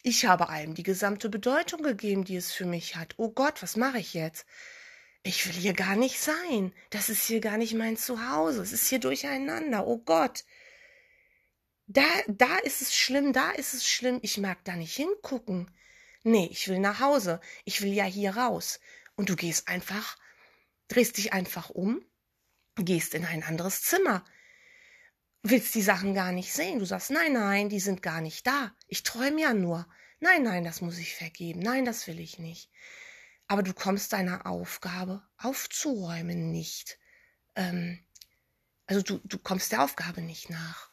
ich 0.04 0.24
habe 0.24 0.50
allem 0.50 0.74
die 0.74 0.84
gesamte 0.84 1.28
Bedeutung 1.28 1.82
gegeben, 1.82 2.24
die 2.24 2.36
es 2.36 2.52
für 2.52 2.64
mich 2.64 2.94
hat. 2.94 3.14
Oh 3.16 3.30
Gott, 3.30 3.60
was 3.60 3.74
mache 3.74 3.98
ich 3.98 4.14
jetzt? 4.14 4.46
Ich 5.24 5.44
will 5.44 5.54
hier 5.54 5.72
gar 5.72 5.96
nicht 5.96 6.20
sein. 6.20 6.72
Das 6.90 7.08
ist 7.08 7.26
hier 7.26 7.40
gar 7.40 7.56
nicht 7.56 7.74
mein 7.74 7.96
Zuhause. 7.96 8.62
Es 8.62 8.72
ist 8.72 8.88
hier 8.88 9.00
durcheinander. 9.00 9.84
Oh 9.84 9.98
Gott. 9.98 10.44
Da, 11.88 12.06
da 12.28 12.56
ist 12.58 12.82
es 12.82 12.94
schlimm, 12.94 13.32
da 13.32 13.50
ist 13.50 13.74
es 13.74 13.84
schlimm. 13.84 14.20
Ich 14.22 14.38
mag 14.38 14.62
da 14.62 14.76
nicht 14.76 14.94
hingucken. 14.94 15.68
Nee, 16.26 16.48
ich 16.50 16.66
will 16.66 16.80
nach 16.80 16.98
Hause. 16.98 17.40
Ich 17.64 17.82
will 17.82 17.92
ja 17.92 18.02
hier 18.02 18.36
raus. 18.36 18.80
Und 19.14 19.28
du 19.28 19.36
gehst 19.36 19.68
einfach, 19.68 20.18
drehst 20.88 21.18
dich 21.18 21.32
einfach 21.32 21.70
um, 21.70 22.04
gehst 22.74 23.14
in 23.14 23.24
ein 23.24 23.44
anderes 23.44 23.82
Zimmer. 23.82 24.24
Willst 25.44 25.72
die 25.76 25.82
Sachen 25.82 26.14
gar 26.14 26.32
nicht 26.32 26.52
sehen. 26.52 26.80
Du 26.80 26.84
sagst, 26.84 27.12
nein, 27.12 27.34
nein, 27.34 27.68
die 27.68 27.78
sind 27.78 28.02
gar 28.02 28.20
nicht 28.20 28.44
da. 28.44 28.74
Ich 28.88 29.04
träume 29.04 29.40
ja 29.40 29.54
nur. 29.54 29.86
Nein, 30.18 30.42
nein, 30.42 30.64
das 30.64 30.80
muss 30.80 30.98
ich 30.98 31.14
vergeben. 31.14 31.60
Nein, 31.60 31.84
das 31.84 32.08
will 32.08 32.18
ich 32.18 32.40
nicht. 32.40 32.72
Aber 33.46 33.62
du 33.62 33.72
kommst 33.72 34.12
deiner 34.12 34.46
Aufgabe 34.46 35.22
aufzuräumen 35.36 36.50
nicht. 36.50 36.98
Ähm, 37.54 38.04
also 38.86 39.00
du, 39.00 39.20
du 39.22 39.38
kommst 39.38 39.70
der 39.70 39.84
Aufgabe 39.84 40.22
nicht 40.22 40.50
nach. 40.50 40.90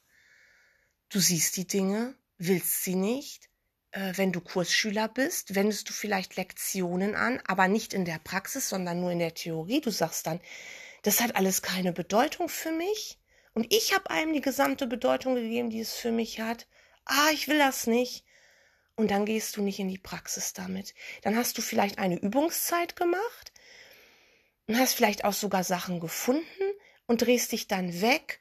Du 1.10 1.20
siehst 1.20 1.58
die 1.58 1.66
Dinge, 1.66 2.16
willst 2.38 2.84
sie 2.84 2.94
nicht, 2.94 3.50
wenn 3.94 4.32
du 4.32 4.42
Kursschüler 4.42 5.08
bist, 5.08 5.54
wendest 5.54 5.88
du 5.88 5.94
vielleicht 5.94 6.36
Lektionen 6.36 7.16
an, 7.16 7.40
aber 7.46 7.68
nicht 7.68 7.94
in 7.94 8.06
der 8.06 8.20
Praxis, 8.24 8.68
sondern 8.68 9.00
nur 9.00 9.12
in 9.12 9.20
der 9.20 9.36
Theorie. 9.36 9.82
Du 9.82 9.92
sagst 9.92 10.26
dann, 10.26 10.42
das 11.04 11.22
hat 11.22 11.36
alles 11.36 11.62
keine 11.62 11.94
Bedeutung 11.94 12.50
für 12.50 12.72
mich. 12.72 13.20
Und 13.54 13.72
ich 13.72 13.94
habe 13.94 14.10
einem 14.10 14.34
die 14.34 14.42
gesamte 14.42 14.88
Bedeutung 14.88 15.36
gegeben, 15.36 15.70
die 15.70 15.82
es 15.82 15.94
für 15.94 16.12
mich 16.12 16.40
hat. 16.40 16.68
Ah, 17.06 17.30
ich 17.34 17.48
will 17.48 17.60
das 17.60 17.86
nicht. 17.86 18.26
Und 18.96 19.12
dann 19.12 19.26
gehst 19.26 19.58
du 19.58 19.62
nicht 19.62 19.80
in 19.80 19.90
die 19.90 20.00
Praxis 20.00 20.54
damit. 20.54 20.96
Dann 21.22 21.36
hast 21.36 21.58
du 21.58 21.62
vielleicht 21.62 22.00
eine 22.00 22.20
Übungszeit 22.20 22.96
gemacht 22.96 23.54
und 24.68 24.80
hast 24.80 24.96
vielleicht 24.96 25.24
auch 25.24 25.34
sogar 25.34 25.64
Sachen 25.64 26.00
gefunden 26.00 26.46
und 27.06 27.22
drehst 27.22 27.52
dich 27.52 27.68
dann 27.68 28.02
weg 28.02 28.40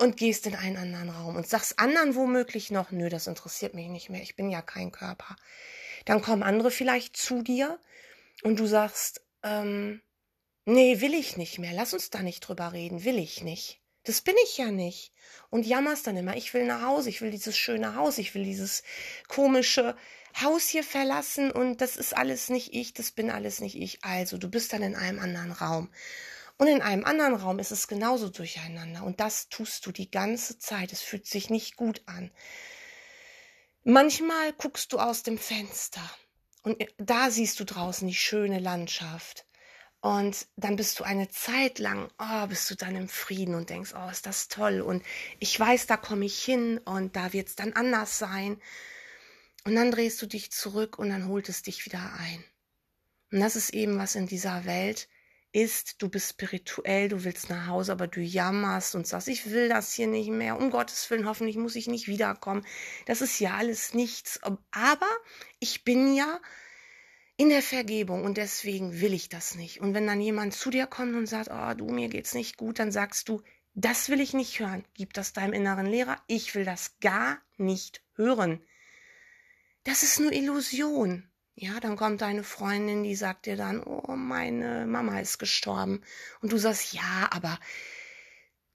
und 0.00 0.16
gehst 0.16 0.46
in 0.46 0.54
einen 0.54 0.78
anderen 0.78 1.10
Raum 1.10 1.36
und 1.36 1.46
sagst 1.46 1.78
anderen 1.78 2.14
womöglich 2.14 2.70
noch, 2.70 2.90
nö, 2.90 3.10
das 3.10 3.26
interessiert 3.26 3.74
mich 3.74 3.88
nicht 3.88 4.08
mehr, 4.08 4.22
ich 4.22 4.34
bin 4.34 4.48
ja 4.48 4.62
kein 4.62 4.92
Körper. 4.92 5.36
Dann 6.06 6.22
kommen 6.22 6.42
andere 6.42 6.70
vielleicht 6.70 7.18
zu 7.18 7.42
dir 7.42 7.78
und 8.42 8.58
du 8.58 8.66
sagst, 8.66 9.22
ähm, 9.42 10.00
nee, 10.64 11.02
will 11.02 11.12
ich 11.12 11.36
nicht 11.36 11.58
mehr, 11.58 11.74
lass 11.74 11.92
uns 11.92 12.08
da 12.08 12.22
nicht 12.22 12.40
drüber 12.40 12.72
reden, 12.72 13.04
will 13.04 13.18
ich 13.18 13.42
nicht. 13.42 13.82
Das 14.04 14.22
bin 14.22 14.34
ich 14.44 14.56
ja 14.56 14.70
nicht. 14.70 15.12
Und 15.50 15.66
jammerst 15.66 16.06
dann 16.06 16.16
immer, 16.16 16.34
ich 16.34 16.54
will 16.54 16.64
nach 16.64 16.80
Hause, 16.80 17.10
ich 17.10 17.20
will 17.20 17.30
dieses 17.30 17.58
schöne 17.58 17.94
Haus, 17.94 18.16
ich 18.16 18.34
will 18.34 18.44
dieses 18.44 18.82
komische 19.28 19.94
Haus 20.40 20.66
hier 20.66 20.84
verlassen 20.84 21.50
und 21.50 21.82
das 21.82 21.96
ist 21.96 22.16
alles 22.16 22.48
nicht 22.48 22.72
ich, 22.72 22.94
das 22.94 23.10
bin 23.10 23.30
alles 23.30 23.60
nicht 23.60 23.76
ich. 23.76 24.02
Also, 24.02 24.38
du 24.38 24.48
bist 24.48 24.72
dann 24.72 24.82
in 24.82 24.96
einem 24.96 25.18
anderen 25.18 25.52
Raum. 25.52 25.90
Und 26.60 26.66
in 26.66 26.82
einem 26.82 27.06
anderen 27.06 27.36
Raum 27.36 27.58
ist 27.58 27.70
es 27.70 27.88
genauso 27.88 28.28
durcheinander. 28.28 29.02
Und 29.04 29.18
das 29.18 29.48
tust 29.48 29.86
du 29.86 29.92
die 29.92 30.10
ganze 30.10 30.58
Zeit. 30.58 30.92
Es 30.92 31.00
fühlt 31.00 31.26
sich 31.26 31.48
nicht 31.48 31.74
gut 31.74 32.02
an. 32.04 32.30
Manchmal 33.82 34.52
guckst 34.52 34.92
du 34.92 34.98
aus 34.98 35.22
dem 35.22 35.38
Fenster 35.38 36.02
Und 36.62 36.84
da 36.98 37.30
siehst 37.30 37.58
du 37.60 37.64
draußen 37.64 38.06
die 38.06 38.14
schöne 38.14 38.58
Landschaft. 38.58 39.46
Und 40.02 40.48
dann 40.56 40.76
bist 40.76 41.00
du 41.00 41.04
eine 41.04 41.30
Zeit 41.30 41.78
lang, 41.78 42.10
oh, 42.18 42.46
bist 42.46 42.70
du 42.70 42.74
dann 42.74 42.94
im 42.94 43.08
Frieden 43.08 43.54
und 43.54 43.70
denkst, 43.70 43.94
oh, 43.96 44.10
ist 44.10 44.26
das 44.26 44.48
toll. 44.48 44.82
Und 44.82 45.02
ich 45.38 45.58
weiß, 45.58 45.86
da 45.86 45.96
komme 45.96 46.26
ich 46.26 46.44
hin 46.44 46.76
und 46.76 47.16
da 47.16 47.32
wird 47.32 47.48
es 47.48 47.56
dann 47.56 47.72
anders 47.72 48.18
sein. 48.18 48.60
Und 49.64 49.76
dann 49.76 49.90
drehst 49.90 50.20
du 50.20 50.26
dich 50.26 50.52
zurück 50.52 50.98
und 50.98 51.08
dann 51.08 51.26
holt 51.26 51.48
es 51.48 51.62
dich 51.62 51.86
wieder 51.86 52.12
ein. 52.18 52.44
Und 53.32 53.40
das 53.40 53.56
ist 53.56 53.70
eben, 53.70 53.96
was 53.96 54.14
in 54.14 54.26
dieser 54.26 54.66
Welt 54.66 55.08
ist, 55.52 56.00
du 56.00 56.08
bist 56.08 56.30
spirituell, 56.30 57.08
du 57.08 57.24
willst 57.24 57.50
nach 57.50 57.66
Hause, 57.66 57.92
aber 57.92 58.06
du 58.06 58.20
jammerst 58.20 58.94
und 58.94 59.06
sagst, 59.06 59.28
ich 59.28 59.50
will 59.50 59.68
das 59.68 59.92
hier 59.92 60.06
nicht 60.06 60.30
mehr, 60.30 60.58
um 60.58 60.70
Gottes 60.70 61.08
Willen, 61.10 61.26
hoffentlich 61.26 61.56
muss 61.56 61.76
ich 61.76 61.88
nicht 61.88 62.06
wiederkommen. 62.06 62.64
Das 63.06 63.20
ist 63.20 63.38
ja 63.40 63.54
alles 63.54 63.94
nichts. 63.94 64.40
Aber 64.42 65.08
ich 65.58 65.84
bin 65.84 66.14
ja 66.14 66.40
in 67.36 67.48
der 67.48 67.62
Vergebung 67.62 68.24
und 68.24 68.36
deswegen 68.36 69.00
will 69.00 69.14
ich 69.14 69.28
das 69.28 69.54
nicht. 69.54 69.80
Und 69.80 69.94
wenn 69.94 70.06
dann 70.06 70.20
jemand 70.20 70.54
zu 70.54 70.70
dir 70.70 70.86
kommt 70.86 71.14
und 71.14 71.26
sagt, 71.26 71.48
oh, 71.50 71.74
du, 71.74 71.88
mir 71.88 72.08
geht's 72.08 72.34
nicht 72.34 72.56
gut, 72.56 72.78
dann 72.78 72.92
sagst 72.92 73.28
du, 73.28 73.42
das 73.74 74.08
will 74.08 74.20
ich 74.20 74.34
nicht 74.34 74.60
hören. 74.60 74.84
Gib 74.94 75.14
das 75.14 75.32
deinem 75.32 75.54
inneren 75.54 75.86
Lehrer. 75.86 76.22
Ich 76.26 76.54
will 76.54 76.64
das 76.64 76.98
gar 77.00 77.38
nicht 77.56 78.02
hören. 78.14 78.62
Das 79.84 80.02
ist 80.02 80.20
nur 80.20 80.32
Illusion. 80.32 81.29
Ja, 81.62 81.78
dann 81.78 81.96
kommt 81.96 82.22
deine 82.22 82.42
Freundin, 82.42 83.02
die 83.02 83.14
sagt 83.14 83.44
dir 83.44 83.54
dann, 83.54 83.82
oh, 83.82 84.16
meine 84.16 84.86
Mama 84.86 85.20
ist 85.20 85.36
gestorben. 85.36 86.02
Und 86.40 86.52
du 86.52 86.56
sagst, 86.56 86.94
ja, 86.94 87.28
aber 87.32 87.60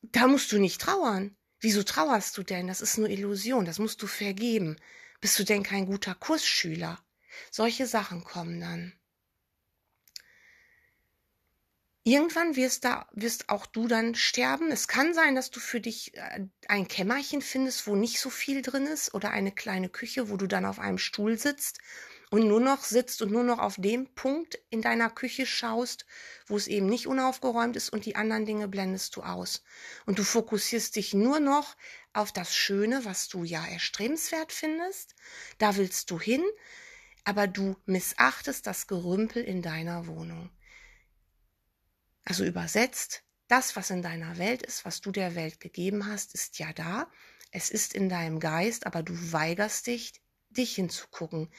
da 0.04 0.28
musst 0.28 0.52
du 0.52 0.60
nicht 0.60 0.80
trauern. 0.82 1.36
Wieso 1.60 1.82
trauerst 1.82 2.38
du 2.38 2.44
denn? 2.44 2.68
Das 2.68 2.82
ist 2.82 3.00
nur 3.00 3.10
Illusion, 3.10 3.66
das 3.66 3.80
musst 3.80 4.04
du 4.04 4.08
vergeben. 4.08 4.78
Bist 5.20 5.40
du 5.40 5.44
denn 5.44 5.64
kein 5.64 5.88
guter 5.88 6.14
Kursschüler? 6.14 7.00
Solche 7.50 7.88
Sachen 7.88 8.24
kommen 8.24 8.62
dann. 8.62 8.94
Irgendwann 12.04 12.56
wirst, 12.56 12.86
da, 12.86 13.10
wirst 13.14 13.50
auch 13.50 13.66
du 13.66 13.88
dann 13.88 14.14
sterben. 14.14 14.70
Es 14.70 14.88
kann 14.88 15.16
sein, 15.16 15.34
dass 15.34 15.50
du 15.50 15.60
für 15.60 15.82
dich 15.82 16.16
äh, 16.18 16.46
ein 16.68 16.88
Kämmerchen 16.88 17.42
findest, 17.42 17.88
wo 17.88 17.96
nicht 17.96 18.20
so 18.20 18.30
viel 18.30 18.62
drin 18.62 18.86
ist, 18.86 19.16
oder 19.16 19.32
eine 19.32 19.52
kleine 19.52 19.90
Küche, 19.90 20.30
wo 20.30 20.38
du 20.38 20.46
dann 20.46 20.66
auf 20.66 20.78
einem 20.78 21.00
Stuhl 21.00 21.40
sitzt 21.40 21.80
und 22.36 22.50
nur 22.50 22.60
noch 22.60 22.84
sitzt 22.84 23.22
und 23.22 23.32
nur 23.32 23.44
noch 23.44 23.60
auf 23.60 23.76
dem 23.78 24.14
Punkt 24.14 24.60
in 24.70 24.82
deiner 24.82 25.10
Küche 25.10 25.46
schaust, 25.46 26.06
wo 26.48 26.58
es 26.58 26.68
eben 26.68 26.88
nicht 26.88 27.08
unaufgeräumt 27.08 27.78
ist 27.78 27.92
und 27.92 28.06
die 28.06 28.18
anderen 28.18 28.46
Dinge 28.46 28.68
blendest 28.68 29.16
du 29.16 29.24
aus. 29.24 29.64
Und 30.06 30.20
du 30.20 30.24
fokussierst 30.26 30.98
dich 30.98 31.14
nur 31.14 31.40
noch 31.40 31.78
auf 32.12 32.34
das 32.34 32.54
Schöne, 32.54 33.06
was 33.06 33.30
du 33.30 33.46
ja 33.46 33.66
erstrebenswert 33.66 34.52
findest. 34.52 35.16
Da 35.60 35.78
willst 35.78 36.12
du 36.12 36.20
hin, 36.20 36.44
aber 37.24 37.48
du 37.48 37.78
missachtest 37.86 38.68
das 38.68 38.88
Gerümpel 38.88 39.42
in 39.42 39.62
deiner 39.62 40.06
Wohnung. 40.06 40.50
Also 42.26 42.44
übersetzt, 42.44 43.24
das, 43.48 43.78
was 43.78 43.92
in 43.92 44.02
deiner 44.02 44.38
Welt 44.38 44.62
ist, 44.62 44.84
was 44.84 45.00
du 45.00 45.14
der 45.14 45.36
Welt 45.36 45.62
gegeben 45.62 46.06
hast, 46.06 46.34
ist 46.34 46.60
ja 46.60 46.74
da. 46.74 47.10
Es 47.52 47.70
ist 47.70 47.94
in 47.94 48.10
deinem 48.10 48.42
Geist, 48.42 48.86
aber 48.86 49.04
du 49.04 49.14
weigerst 49.32 49.88
dich, 49.88 50.25
dich 50.58 50.76
hinzugucken. 50.76 51.50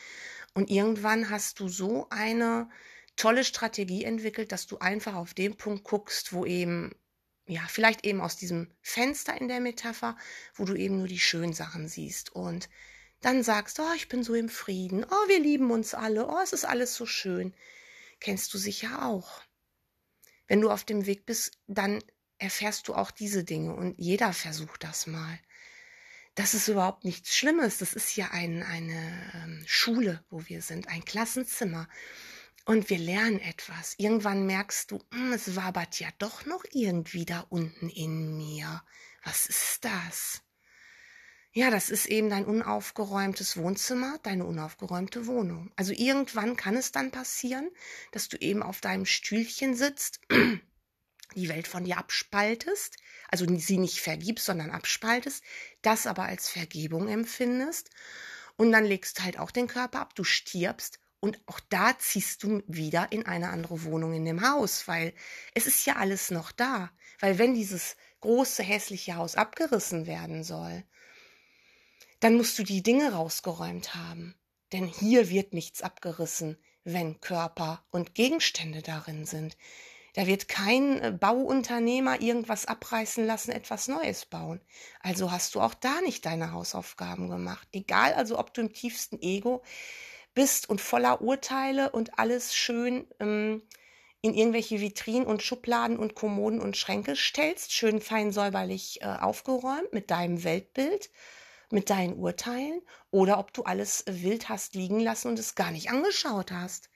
Und 0.55 0.71
irgendwann 0.71 1.31
hast 1.31 1.61
du 1.61 1.69
so 1.69 2.07
eine 2.11 2.69
tolle 3.17 3.45
Strategie 3.45 4.05
entwickelt, 4.05 4.53
dass 4.53 4.67
du 4.67 4.79
einfach 4.79 5.15
auf 5.15 5.35
den 5.35 5.57
Punkt 5.57 5.85
guckst, 5.85 6.33
wo 6.33 6.45
eben, 6.45 6.95
ja, 7.47 7.63
vielleicht 7.69 8.05
eben 8.05 8.21
aus 8.21 8.37
diesem 8.37 8.71
Fenster 8.83 9.39
in 9.41 9.49
der 9.49 9.61
Metapher, 9.61 10.17
wo 10.55 10.65
du 10.65 10.75
eben 10.75 10.99
nur 10.99 11.09
die 11.09 11.19
schönen 11.19 11.53
Sachen 11.53 11.89
siehst 11.89 12.35
und 12.35 12.69
dann 13.21 13.43
sagst, 13.43 13.81
oh, 13.81 13.93
ich 13.97 14.09
bin 14.09 14.23
so 14.23 14.35
im 14.35 14.49
Frieden, 14.49 15.05
oh, 15.05 15.29
wir 15.29 15.41
lieben 15.41 15.71
uns 15.71 15.95
alle, 15.95 16.29
oh, 16.29 16.39
es 16.43 16.53
ist 16.53 16.65
alles 16.65 16.95
so 16.95 17.07
schön. 17.07 17.55
Kennst 18.21 18.53
du 18.53 18.59
sicher 18.59 19.07
auch. 19.07 19.43
Wenn 20.47 20.61
du 20.61 20.71
auf 20.71 20.85
dem 20.85 21.07
Weg 21.07 21.27
bist, 21.27 21.59
dann 21.67 22.03
erfährst 22.39 22.89
du 22.89 22.95
auch 22.95 23.11
diese 23.11 23.45
Dinge 23.45 23.75
und 23.75 23.95
jeder 23.99 24.33
versucht 24.33 24.85
das 24.85 25.07
mal 25.07 25.39
das 26.37 26.53
ist 26.53 26.69
überhaupt 26.69 27.05
nichts 27.05 27.35
Schlimmes. 27.35 27.79
Das 27.79 27.95
ist 27.95 28.15
ja 28.15 28.29
ein, 28.31 28.63
eine 28.63 29.33
ähm, 29.35 29.65
Schule, 29.67 30.23
wo 30.31 30.43
wir 30.47 30.63
sind, 30.63 30.87
ein 30.89 31.05
Klassenzimmer. 31.05 31.89
Und 32.67 32.91
wir 32.91 32.99
lernen 32.99 33.41
etwas. 33.41 33.95
Irgendwann 33.97 34.45
merkst 34.45 34.91
du, 34.91 35.03
hm, 35.13 35.33
es 35.33 35.57
wabert 35.57 35.99
ja 35.99 36.09
doch 36.19 36.45
noch 36.45 36.65
irgendwie 36.73 37.25
da 37.25 37.41
unten 37.49 37.89
in 37.89 38.37
mir. 38.37 38.83
Was 39.25 39.47
ist 39.47 39.85
das? 39.85 40.43
Ja, 41.53 41.71
das 41.71 41.89
ist 41.89 42.05
eben 42.05 42.29
dein 42.29 42.45
unaufgeräumtes 42.45 43.57
Wohnzimmer, 43.57 44.19
deine 44.23 44.45
unaufgeräumte 44.45 45.27
Wohnung. 45.27 45.73
Also 45.75 45.95
irgendwann 45.95 46.57
kann 46.57 46.77
es 46.77 46.93
dann 46.93 47.11
passieren, 47.11 47.71
dass 48.13 48.29
du 48.29 48.37
eben 48.37 48.63
auf 48.63 48.83
deinem 48.83 49.07
Stühlchen 49.07 49.75
sitzt 49.75 50.21
die 51.35 51.49
Welt 51.49 51.67
von 51.67 51.85
dir 51.85 51.99
abspaltest, 51.99 52.97
also 53.29 53.47
sie 53.59 53.79
nicht 53.79 54.01
vergibst, 54.01 54.47
sondern 54.47 54.71
abspaltest, 54.71 55.43
das 55.83 56.07
aber 56.07 56.25
als 56.25 56.49
Vergebung 56.49 57.09
empfindest 57.09 57.91
und 58.57 58.73
dann 58.73 58.85
legst 58.85 59.23
halt 59.23 59.39
auch 59.39 59.51
den 59.51 59.67
Körper 59.67 60.01
ab, 60.01 60.15
du 60.15 60.25
stirbst 60.25 61.01
und 61.21 61.41
auch 61.47 61.61
da 61.69 61.99
ziehst 61.99 62.43
du 62.43 62.63
wieder 62.67 63.11
in 63.11 63.27
eine 63.27 63.49
andere 63.49 63.83
Wohnung 63.85 64.15
in 64.15 64.25
dem 64.25 64.47
Haus, 64.49 64.87
weil 64.87 65.15
es 65.55 65.67
ist 65.67 65.85
ja 65.87 65.97
alles 65.97 66.31
noch 66.31 66.53
da, 66.53 66.91
weil 67.21 67.39
wenn 67.39 67.55
dieses 67.55 67.97
große 68.21 68.63
hässliche 68.63 69.17
Haus 69.17 69.35
abgerissen 69.35 70.07
werden 70.07 70.45
soll, 70.45 70.85
dann 72.21 72.37
musst 72.37 72.59
du 72.59 72.63
die 72.63 72.83
Dinge 72.83 73.13
rausgeräumt 73.13 73.95
haben, 73.95 74.35
denn 74.73 74.87
hier 74.87 75.29
wird 75.29 75.53
nichts 75.53 75.83
abgerissen, 75.83 76.59
wenn 76.85 77.21
Körper 77.21 77.85
und 77.91 78.15
Gegenstände 78.15 78.83
darin 78.83 79.27
sind. 79.27 79.57
Da 80.17 80.27
wird 80.27 80.49
kein 80.49 80.99
äh, 81.03 81.13
Bauunternehmer 81.13 82.23
irgendwas 82.23 82.65
abreißen 82.65 83.27
lassen, 83.27 83.51
etwas 83.51 83.87
Neues 83.87 84.25
bauen. 84.25 84.63
Also 85.01 85.31
hast 85.31 85.55
du 85.55 85.61
auch 85.61 85.75
da 85.75 86.01
nicht 86.01 86.25
deine 86.25 86.53
Hausaufgaben 86.53 87.29
gemacht. 87.29 87.69
Egal 87.73 88.15
also, 88.15 88.39
ob 88.39 88.55
du 88.55 88.63
im 88.63 88.73
tiefsten 88.73 89.21
Ego 89.21 89.63
bist 90.33 90.71
und 90.71 90.81
voller 90.81 91.21
Urteile 91.21 91.91
und 91.91 92.19
alles 92.19 92.55
schön 92.55 93.07
ähm, 93.21 93.63
in 94.23 94.33
irgendwelche 94.33 94.81
Vitrinen 94.81 95.27
und 95.27 95.43
Schubladen 95.43 95.99
und 95.99 96.15
Kommoden 96.15 96.63
und 96.63 96.79
Schränke 96.79 97.15
stellst, 97.15 97.73
schön 97.73 98.01
fein 98.01 98.33
säuberlich 98.33 99.03
äh, 99.03 99.05
aufgeräumt 99.05 99.93
mit 99.93 100.11
deinem 100.11 100.45
Weltbild, 100.45 101.11
mit 101.71 101.91
deinen 101.91 102.15
Urteilen, 102.15 102.81
oder 103.11 103.39
ob 103.39 103.53
du 103.53 103.65
alles 103.65 104.03
wild 104.07 104.49
hast 104.49 104.75
liegen 104.75 105.01
lassen 105.01 105.29
und 105.29 105.39
es 105.39 105.57
gar 105.57 105.73
nicht 105.73 105.91
angeschaut 105.91 106.53
hast. 106.53 106.89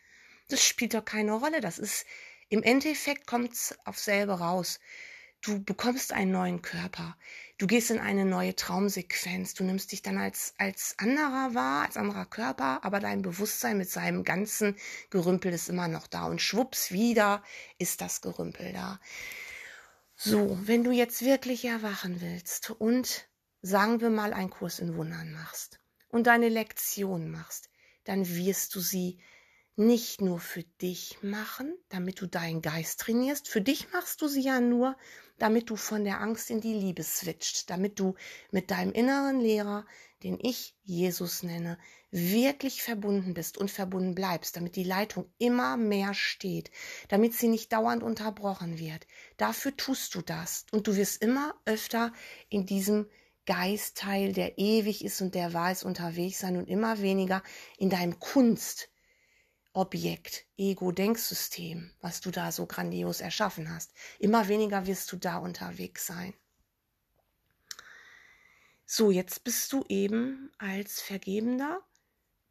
Das 0.48 0.64
spielt 0.64 0.94
doch 0.94 1.04
keine 1.04 1.34
Rolle. 1.34 1.60
Das 1.60 1.78
ist 1.78 2.06
im 2.50 2.62
Endeffekt 2.62 3.26
kommt 3.26 3.52
es 3.52 3.74
auf 3.84 3.98
selber 3.98 4.34
raus. 4.34 4.80
Du 5.40 5.62
bekommst 5.62 6.12
einen 6.12 6.32
neuen 6.32 6.60
Körper. 6.60 7.16
Du 7.56 7.66
gehst 7.66 7.90
in 7.90 7.98
eine 7.98 8.26
neue 8.26 8.54
Traumsequenz. 8.54 9.54
Du 9.54 9.64
nimmst 9.64 9.92
dich 9.92 10.02
dann 10.02 10.18
als, 10.18 10.52
als 10.58 10.94
anderer 10.98 11.54
wahr, 11.54 11.84
als 11.84 11.96
anderer 11.96 12.26
Körper, 12.26 12.84
aber 12.84 13.00
dein 13.00 13.22
Bewusstsein 13.22 13.78
mit 13.78 13.88
seinem 13.88 14.24
ganzen 14.24 14.76
Gerümpel 15.08 15.52
ist 15.52 15.70
immer 15.70 15.88
noch 15.88 16.06
da. 16.08 16.26
Und 16.26 16.42
schwupps 16.42 16.90
wieder 16.90 17.42
ist 17.78 18.02
das 18.02 18.20
Gerümpel 18.20 18.72
da. 18.74 19.00
So, 20.16 20.58
wenn 20.62 20.84
du 20.84 20.90
jetzt 20.90 21.24
wirklich 21.24 21.64
erwachen 21.64 22.20
willst 22.20 22.70
und 22.72 23.28
sagen 23.62 24.00
wir 24.02 24.10
mal 24.10 24.34
einen 24.34 24.50
Kurs 24.50 24.78
in 24.78 24.96
Wundern 24.96 25.32
machst 25.32 25.80
und 26.08 26.26
deine 26.26 26.50
Lektion 26.50 27.30
machst, 27.30 27.70
dann 28.04 28.28
wirst 28.28 28.74
du 28.74 28.80
sie 28.80 29.20
nicht 29.76 30.20
nur 30.20 30.40
für 30.40 30.62
dich 30.62 31.18
machen, 31.22 31.74
damit 31.88 32.20
du 32.20 32.26
deinen 32.26 32.62
Geist 32.62 33.00
trainierst. 33.00 33.48
Für 33.48 33.60
dich 33.60 33.92
machst 33.92 34.20
du 34.20 34.28
sie 34.28 34.42
ja 34.42 34.60
nur, 34.60 34.96
damit 35.38 35.70
du 35.70 35.76
von 35.76 36.04
der 36.04 36.20
Angst 36.20 36.50
in 36.50 36.60
die 36.60 36.74
Liebe 36.74 37.02
switcht, 37.02 37.70
damit 37.70 37.98
du 37.98 38.14
mit 38.50 38.70
deinem 38.70 38.92
inneren 38.92 39.40
Lehrer, 39.40 39.86
den 40.22 40.38
ich 40.40 40.76
Jesus 40.84 41.42
nenne, 41.42 41.78
wirklich 42.10 42.82
verbunden 42.82 43.32
bist 43.32 43.56
und 43.56 43.70
verbunden 43.70 44.14
bleibst, 44.14 44.56
damit 44.56 44.76
die 44.76 44.84
Leitung 44.84 45.32
immer 45.38 45.76
mehr 45.76 46.12
steht, 46.12 46.70
damit 47.08 47.34
sie 47.34 47.48
nicht 47.48 47.72
dauernd 47.72 48.02
unterbrochen 48.02 48.78
wird. 48.78 49.06
Dafür 49.38 49.76
tust 49.76 50.14
du 50.14 50.20
das 50.20 50.66
und 50.72 50.86
du 50.86 50.96
wirst 50.96 51.22
immer 51.22 51.54
öfter 51.64 52.12
in 52.48 52.66
diesem 52.66 53.08
Geistteil, 53.46 54.32
der 54.32 54.58
ewig 54.58 55.04
ist 55.04 55.22
und 55.22 55.34
der 55.34 55.52
weiß 55.52 55.84
unterwegs 55.84 56.40
sein 56.40 56.56
und 56.56 56.68
immer 56.68 57.00
weniger 57.00 57.42
in 57.78 57.88
deinem 57.88 58.20
Kunst, 58.20 58.90
Objekt, 59.72 60.46
Ego, 60.56 60.90
Denksystem, 60.90 61.92
was 62.00 62.20
du 62.20 62.30
da 62.30 62.50
so 62.50 62.66
grandios 62.66 63.20
erschaffen 63.20 63.72
hast. 63.72 63.92
Immer 64.18 64.48
weniger 64.48 64.86
wirst 64.86 65.12
du 65.12 65.16
da 65.16 65.38
unterwegs 65.38 66.06
sein. 66.06 66.34
So, 68.84 69.12
jetzt 69.12 69.44
bist 69.44 69.72
du 69.72 69.84
eben 69.88 70.50
als 70.58 71.00
Vergebender, 71.00 71.80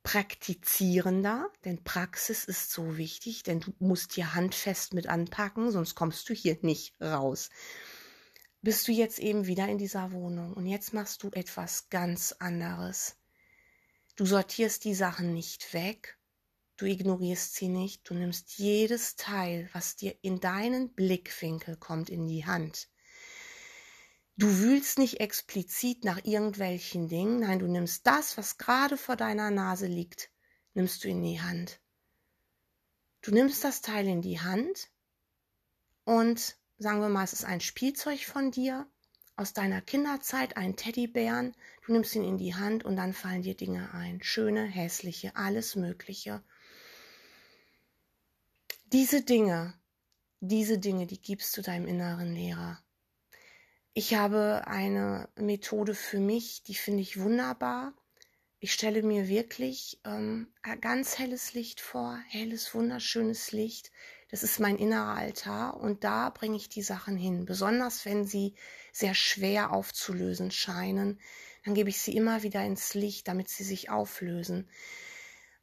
Praktizierender, 0.03 1.51
denn 1.65 1.83
Praxis 1.83 2.45
ist 2.45 2.71
so 2.71 2.95
wichtig, 2.95 3.43
denn 3.43 3.59
du 3.59 3.73
musst 3.79 4.13
hier 4.13 4.33
handfest 4.33 4.93
mit 4.93 5.07
anpacken, 5.07 5.71
sonst 5.71 5.95
kommst 5.95 6.29
du 6.29 6.33
hier 6.33 6.57
nicht 6.61 6.95
raus. 7.01 7.49
Bist 8.61 8.87
du 8.87 8.93
jetzt 8.93 9.19
eben 9.19 9.47
wieder 9.47 9.67
in 9.67 9.77
dieser 9.77 10.13
Wohnung 10.13 10.53
und 10.53 10.65
jetzt 10.65 10.93
machst 10.93 11.23
du 11.23 11.29
etwas 11.31 11.89
ganz 11.89 12.31
anderes. 12.39 13.17
Du 14.15 14.25
sortierst 14.25 14.85
die 14.85 14.95
Sachen 14.95 15.33
nicht 15.33 15.73
weg, 15.73 16.18
Du 16.79 16.85
ignorierst 16.85 17.55
sie 17.55 17.67
nicht, 17.67 18.09
du 18.09 18.13
nimmst 18.13 18.57
jedes 18.57 19.17
Teil, 19.17 19.69
was 19.73 19.97
dir 19.97 20.15
in 20.21 20.39
deinen 20.39 20.93
Blickwinkel 20.93 21.75
kommt, 21.75 22.09
in 22.09 22.25
die 22.25 22.45
Hand. 22.45 22.87
Du 24.37 24.59
wühlst 24.59 24.97
nicht 24.97 25.19
explizit 25.19 26.05
nach 26.05 26.23
irgendwelchen 26.23 27.09
Dingen, 27.09 27.41
nein, 27.41 27.59
du 27.59 27.67
nimmst 27.67 28.07
das, 28.07 28.37
was 28.37 28.57
gerade 28.57 28.95
vor 28.95 29.17
deiner 29.17 29.51
Nase 29.51 29.87
liegt, 29.87 30.29
nimmst 30.73 31.03
du 31.03 31.09
in 31.09 31.21
die 31.21 31.41
Hand. 31.41 31.81
Du 33.23 33.31
nimmst 33.31 33.61
das 33.65 33.81
Teil 33.81 34.07
in 34.07 34.21
die 34.21 34.39
Hand 34.39 34.89
und 36.05 36.55
sagen 36.77 37.01
wir 37.01 37.09
mal, 37.09 37.25
es 37.25 37.33
ist 37.33 37.43
ein 37.43 37.59
Spielzeug 37.59 38.21
von 38.21 38.51
dir 38.51 38.87
aus 39.35 39.51
deiner 39.51 39.81
Kinderzeit, 39.81 40.55
ein 40.55 40.77
Teddybären, 40.77 41.57
du 41.85 41.91
nimmst 41.91 42.15
ihn 42.15 42.23
in 42.23 42.37
die 42.37 42.55
Hand 42.55 42.85
und 42.85 42.95
dann 42.95 43.11
fallen 43.11 43.41
dir 43.41 43.57
Dinge 43.57 43.93
ein, 43.93 44.23
schöne, 44.23 44.63
hässliche, 44.63 45.35
alles 45.35 45.75
Mögliche. 45.75 46.41
Diese 48.91 49.21
Dinge, 49.21 49.75
diese 50.39 50.79
Dinge, 50.79 51.05
die 51.05 51.21
gibst 51.21 51.55
du 51.55 51.61
deinem 51.61 51.85
inneren 51.85 52.33
Lehrer. 52.33 52.81
Ich 53.93 54.15
habe 54.15 54.63
eine 54.65 55.29
Methode 55.35 55.93
für 55.93 56.19
mich, 56.19 56.63
die 56.63 56.73
finde 56.73 57.03
ich 57.03 57.19
wunderbar. 57.19 57.93
Ich 58.57 58.73
stelle 58.73 59.03
mir 59.03 59.27
wirklich 59.27 59.99
ähm, 60.05 60.47
ganz 60.81 61.19
helles 61.19 61.53
Licht 61.53 61.81
vor, 61.81 62.19
helles, 62.29 62.73
wunderschönes 62.73 63.51
Licht. 63.51 63.91
Das 64.31 64.41
ist 64.41 64.59
mein 64.59 64.79
innerer 64.79 65.17
Altar 65.17 65.79
und 65.79 66.03
da 66.03 66.31
bringe 66.31 66.57
ich 66.57 66.67
die 66.67 66.81
Sachen 66.81 67.15
hin. 67.15 67.45
Besonders 67.45 68.05
wenn 68.05 68.25
sie 68.25 68.55
sehr 68.91 69.13
schwer 69.13 69.71
aufzulösen 69.71 70.49
scheinen, 70.49 71.19
dann 71.63 71.75
gebe 71.75 71.91
ich 71.91 72.01
sie 72.01 72.15
immer 72.15 72.41
wieder 72.41 72.65
ins 72.65 72.95
Licht, 72.95 73.27
damit 73.27 73.49
sie 73.49 73.63
sich 73.63 73.91
auflösen. 73.91 74.67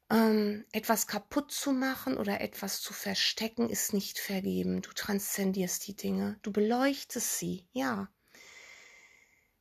Ähm, 0.09 0.65
etwas 0.71 1.07
kaputt 1.07 1.51
zu 1.51 1.73
machen 1.73 2.17
oder 2.17 2.39
etwas 2.39 2.81
zu 2.81 2.93
verstecken 2.93 3.69
ist 3.69 3.93
nicht 3.93 4.19
vergeben. 4.19 4.81
Du 4.81 4.91
transzendierst 4.91 5.85
die 5.87 5.95
Dinge, 5.95 6.39
du 6.43 6.51
beleuchtest 6.51 7.37
sie, 7.37 7.67
ja. 7.73 8.09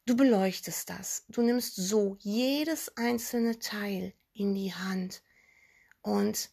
Du 0.05 0.17
beleuchtest 0.17 0.89
das. 0.89 1.25
Du 1.29 1.43
nimmst 1.43 1.75
so 1.75 2.17
jedes 2.21 2.97
einzelne 2.97 3.59
Teil 3.59 4.15
in 4.33 4.55
die 4.55 4.73
Hand 4.73 5.25
und 6.01 6.51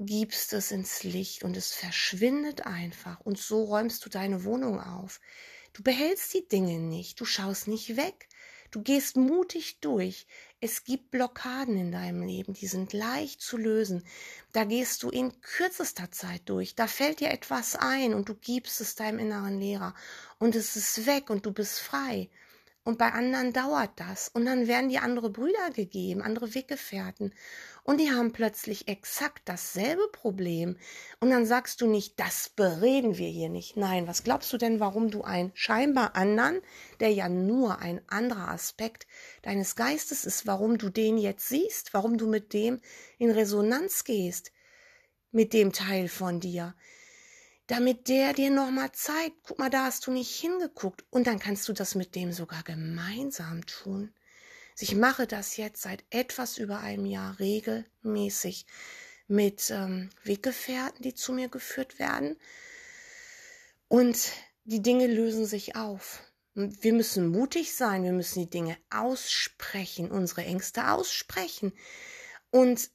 gibst 0.00 0.52
es 0.52 0.72
ins 0.72 1.04
Licht 1.04 1.44
und 1.44 1.56
es 1.56 1.72
verschwindet 1.72 2.66
einfach 2.66 3.20
und 3.20 3.38
so 3.38 3.64
räumst 3.64 4.04
du 4.04 4.10
deine 4.10 4.42
Wohnung 4.44 4.80
auf. 4.80 5.20
Du 5.72 5.82
behältst 5.82 6.34
die 6.34 6.48
Dinge 6.48 6.80
nicht, 6.80 7.20
du 7.20 7.24
schaust 7.24 7.68
nicht 7.68 7.96
weg, 7.96 8.28
du 8.70 8.82
gehst 8.82 9.16
mutig 9.16 9.80
durch. 9.80 10.26
Es 10.60 10.84
gibt 10.84 11.10
Blockaden 11.10 11.76
in 11.76 11.92
deinem 11.92 12.22
Leben, 12.22 12.54
die 12.54 12.66
sind 12.66 12.92
leicht 12.92 13.40
zu 13.40 13.56
lösen. 13.56 14.04
Da 14.52 14.64
gehst 14.64 15.02
du 15.02 15.10
in 15.10 15.40
kürzester 15.40 16.10
Zeit 16.10 16.42
durch, 16.46 16.74
da 16.74 16.86
fällt 16.86 17.20
dir 17.20 17.30
etwas 17.30 17.76
ein 17.76 18.14
und 18.14 18.28
du 18.28 18.34
gibst 18.34 18.80
es 18.80 18.94
deinem 18.94 19.18
inneren 19.18 19.60
Lehrer 19.60 19.94
und 20.38 20.54
es 20.54 20.76
ist 20.76 21.06
weg 21.06 21.30
und 21.30 21.46
du 21.46 21.52
bist 21.52 21.80
frei. 21.80 22.30
Und 22.86 22.98
bei 22.98 23.12
anderen 23.12 23.52
dauert 23.52 23.90
das. 23.96 24.28
Und 24.28 24.46
dann 24.46 24.68
werden 24.68 24.88
die 24.88 25.00
andere 25.00 25.28
Brüder 25.28 25.70
gegeben, 25.74 26.22
andere 26.22 26.54
Weggefährten. 26.54 27.34
Und 27.82 27.98
die 27.98 28.12
haben 28.12 28.30
plötzlich 28.30 28.86
exakt 28.86 29.42
dasselbe 29.48 30.06
Problem. 30.12 30.76
Und 31.18 31.30
dann 31.30 31.46
sagst 31.46 31.80
du 31.80 31.88
nicht, 31.88 32.20
das 32.20 32.48
bereden 32.48 33.18
wir 33.18 33.28
hier 33.28 33.48
nicht. 33.48 33.76
Nein, 33.76 34.06
was 34.06 34.22
glaubst 34.22 34.52
du 34.52 34.56
denn, 34.56 34.78
warum 34.78 35.10
du 35.10 35.22
einen 35.22 35.50
scheinbar 35.54 36.14
anderen, 36.14 36.60
der 37.00 37.10
ja 37.10 37.28
nur 37.28 37.80
ein 37.80 38.02
anderer 38.06 38.50
Aspekt 38.50 39.08
deines 39.42 39.74
Geistes 39.74 40.24
ist, 40.24 40.46
warum 40.46 40.78
du 40.78 40.88
den 40.88 41.18
jetzt 41.18 41.48
siehst, 41.48 41.92
warum 41.92 42.18
du 42.18 42.28
mit 42.28 42.52
dem 42.52 42.80
in 43.18 43.32
Resonanz 43.32 44.04
gehst, 44.04 44.52
mit 45.32 45.52
dem 45.52 45.72
Teil 45.72 46.06
von 46.06 46.38
dir 46.38 46.76
damit 47.66 48.08
der 48.08 48.32
dir 48.32 48.50
nochmal 48.50 48.92
zeigt, 48.92 49.36
guck 49.42 49.58
mal, 49.58 49.70
da 49.70 49.84
hast 49.84 50.06
du 50.06 50.12
nicht 50.12 50.34
hingeguckt. 50.38 51.04
Und 51.10 51.26
dann 51.26 51.38
kannst 51.38 51.68
du 51.68 51.72
das 51.72 51.94
mit 51.94 52.14
dem 52.14 52.32
sogar 52.32 52.62
gemeinsam 52.62 53.66
tun. 53.66 54.14
Ich 54.78 54.94
mache 54.94 55.26
das 55.26 55.56
jetzt 55.56 55.82
seit 55.82 56.04
etwas 56.10 56.58
über 56.58 56.80
einem 56.80 57.06
Jahr 57.06 57.38
regelmäßig 57.40 58.66
mit 59.26 59.70
ähm, 59.70 60.10
Weggefährten, 60.22 61.02
die 61.02 61.14
zu 61.14 61.32
mir 61.32 61.48
geführt 61.48 61.98
werden. 61.98 62.36
Und 63.88 64.30
die 64.64 64.82
Dinge 64.82 65.06
lösen 65.06 65.46
sich 65.46 65.76
auf. 65.76 66.22
Wir 66.54 66.92
müssen 66.92 67.28
mutig 67.28 67.74
sein, 67.74 68.02
wir 68.02 68.12
müssen 68.12 68.40
die 68.40 68.50
Dinge 68.50 68.76
aussprechen, 68.90 70.10
unsere 70.10 70.44
Ängste 70.44 70.90
aussprechen. 70.90 71.72
Und 72.50 72.90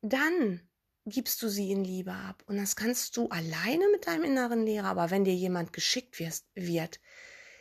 dann 0.00 0.60
gibst 1.06 1.42
du 1.42 1.48
sie 1.48 1.70
in 1.70 1.84
Liebe 1.84 2.12
ab. 2.12 2.42
Und 2.46 2.56
das 2.56 2.76
kannst 2.76 3.16
du 3.16 3.28
alleine 3.28 3.84
mit 3.92 4.06
deinem 4.06 4.24
inneren 4.24 4.64
Lehrer, 4.64 4.88
aber 4.88 5.10
wenn 5.10 5.24
dir 5.24 5.34
jemand 5.34 5.72
geschickt 5.72 6.18
wird, 6.54 7.00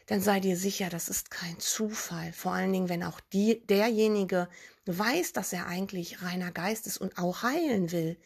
dann 0.07 0.21
sei 0.21 0.39
dir 0.39 0.57
sicher, 0.57 0.89
das 0.89 1.09
ist 1.09 1.31
kein 1.31 1.59
Zufall. 1.59 2.33
Vor 2.33 2.53
allen 2.53 2.73
Dingen, 2.73 2.89
wenn 2.89 3.03
auch 3.03 3.19
die, 3.19 3.65
derjenige 3.67 4.49
weiß, 4.85 5.33
dass 5.33 5.53
er 5.53 5.67
eigentlich 5.67 6.21
reiner 6.21 6.51
Geist 6.51 6.87
ist 6.87 6.97
und 6.97 7.17
auch 7.17 7.43
heilen 7.43 7.91
will, 7.91 8.17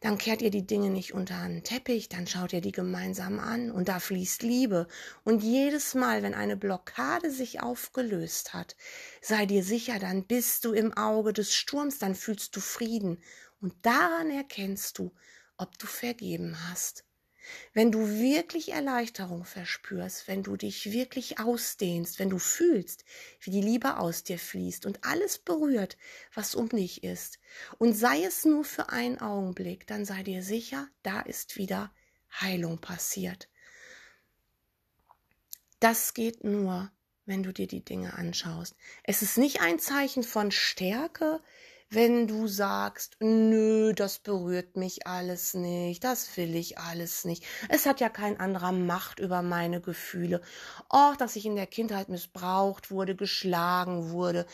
dann 0.00 0.16
kehrt 0.16 0.42
ihr 0.42 0.50
die 0.50 0.66
Dinge 0.66 0.90
nicht 0.90 1.12
unter 1.12 1.36
einen 1.36 1.64
Teppich, 1.64 2.08
dann 2.08 2.28
schaut 2.28 2.52
ihr 2.52 2.60
die 2.60 2.72
gemeinsam 2.72 3.40
an 3.40 3.72
und 3.72 3.88
da 3.88 3.98
fließt 3.98 4.42
Liebe. 4.42 4.86
Und 5.24 5.42
jedes 5.42 5.94
Mal, 5.94 6.22
wenn 6.22 6.34
eine 6.34 6.56
Blockade 6.56 7.32
sich 7.32 7.62
aufgelöst 7.62 8.54
hat, 8.54 8.76
sei 9.20 9.44
dir 9.44 9.64
sicher, 9.64 9.98
dann 9.98 10.24
bist 10.24 10.64
du 10.64 10.72
im 10.72 10.96
Auge 10.96 11.32
des 11.32 11.52
Sturms, 11.52 11.98
dann 11.98 12.14
fühlst 12.14 12.54
du 12.54 12.60
Frieden 12.60 13.20
und 13.60 13.74
daran 13.82 14.30
erkennst 14.30 14.98
du, 14.98 15.12
ob 15.56 15.78
du 15.78 15.86
vergeben 15.86 16.56
hast. 16.68 17.04
Wenn 17.72 17.90
du 17.90 18.06
wirklich 18.08 18.72
Erleichterung 18.72 19.44
verspürst, 19.44 20.28
wenn 20.28 20.42
du 20.42 20.56
dich 20.56 20.92
wirklich 20.92 21.38
ausdehnst, 21.38 22.18
wenn 22.18 22.30
du 22.30 22.38
fühlst, 22.38 23.04
wie 23.40 23.50
die 23.50 23.62
Liebe 23.62 23.96
aus 23.98 24.22
dir 24.22 24.38
fließt 24.38 24.84
und 24.84 25.04
alles 25.04 25.38
berührt, 25.38 25.96
was 26.34 26.54
um 26.54 26.68
dich 26.68 27.04
ist, 27.04 27.38
und 27.78 27.94
sei 27.94 28.22
es 28.24 28.44
nur 28.44 28.64
für 28.64 28.90
einen 28.90 29.18
Augenblick, 29.18 29.86
dann 29.86 30.04
sei 30.04 30.22
dir 30.22 30.42
sicher, 30.42 30.88
da 31.02 31.20
ist 31.20 31.56
wieder 31.56 31.92
Heilung 32.30 32.78
passiert. 32.80 33.48
Das 35.80 36.12
geht 36.12 36.44
nur, 36.44 36.90
wenn 37.24 37.42
du 37.42 37.52
dir 37.52 37.66
die 37.66 37.84
Dinge 37.84 38.14
anschaust. 38.14 38.74
Es 39.04 39.22
ist 39.22 39.38
nicht 39.38 39.60
ein 39.60 39.78
Zeichen 39.78 40.22
von 40.22 40.50
Stärke, 40.50 41.40
wenn 41.90 42.26
du 42.26 42.46
sagst, 42.48 43.16
nö, 43.20 43.94
das 43.94 44.18
berührt 44.18 44.76
mich 44.76 45.06
alles 45.06 45.54
nicht, 45.54 46.04
das 46.04 46.36
will 46.36 46.54
ich 46.54 46.76
alles 46.78 47.24
nicht. 47.24 47.44
Es 47.70 47.86
hat 47.86 48.00
ja 48.00 48.10
kein 48.10 48.38
anderer 48.38 48.72
Macht 48.72 49.20
über 49.20 49.40
meine 49.40 49.80
Gefühle. 49.80 50.42
Och, 50.92 51.16
dass 51.16 51.36
ich 51.36 51.46
in 51.46 51.56
der 51.56 51.66
Kindheit 51.66 52.10
missbraucht 52.10 52.90
wurde, 52.90 53.16
geschlagen 53.16 54.10
wurde, 54.10 54.46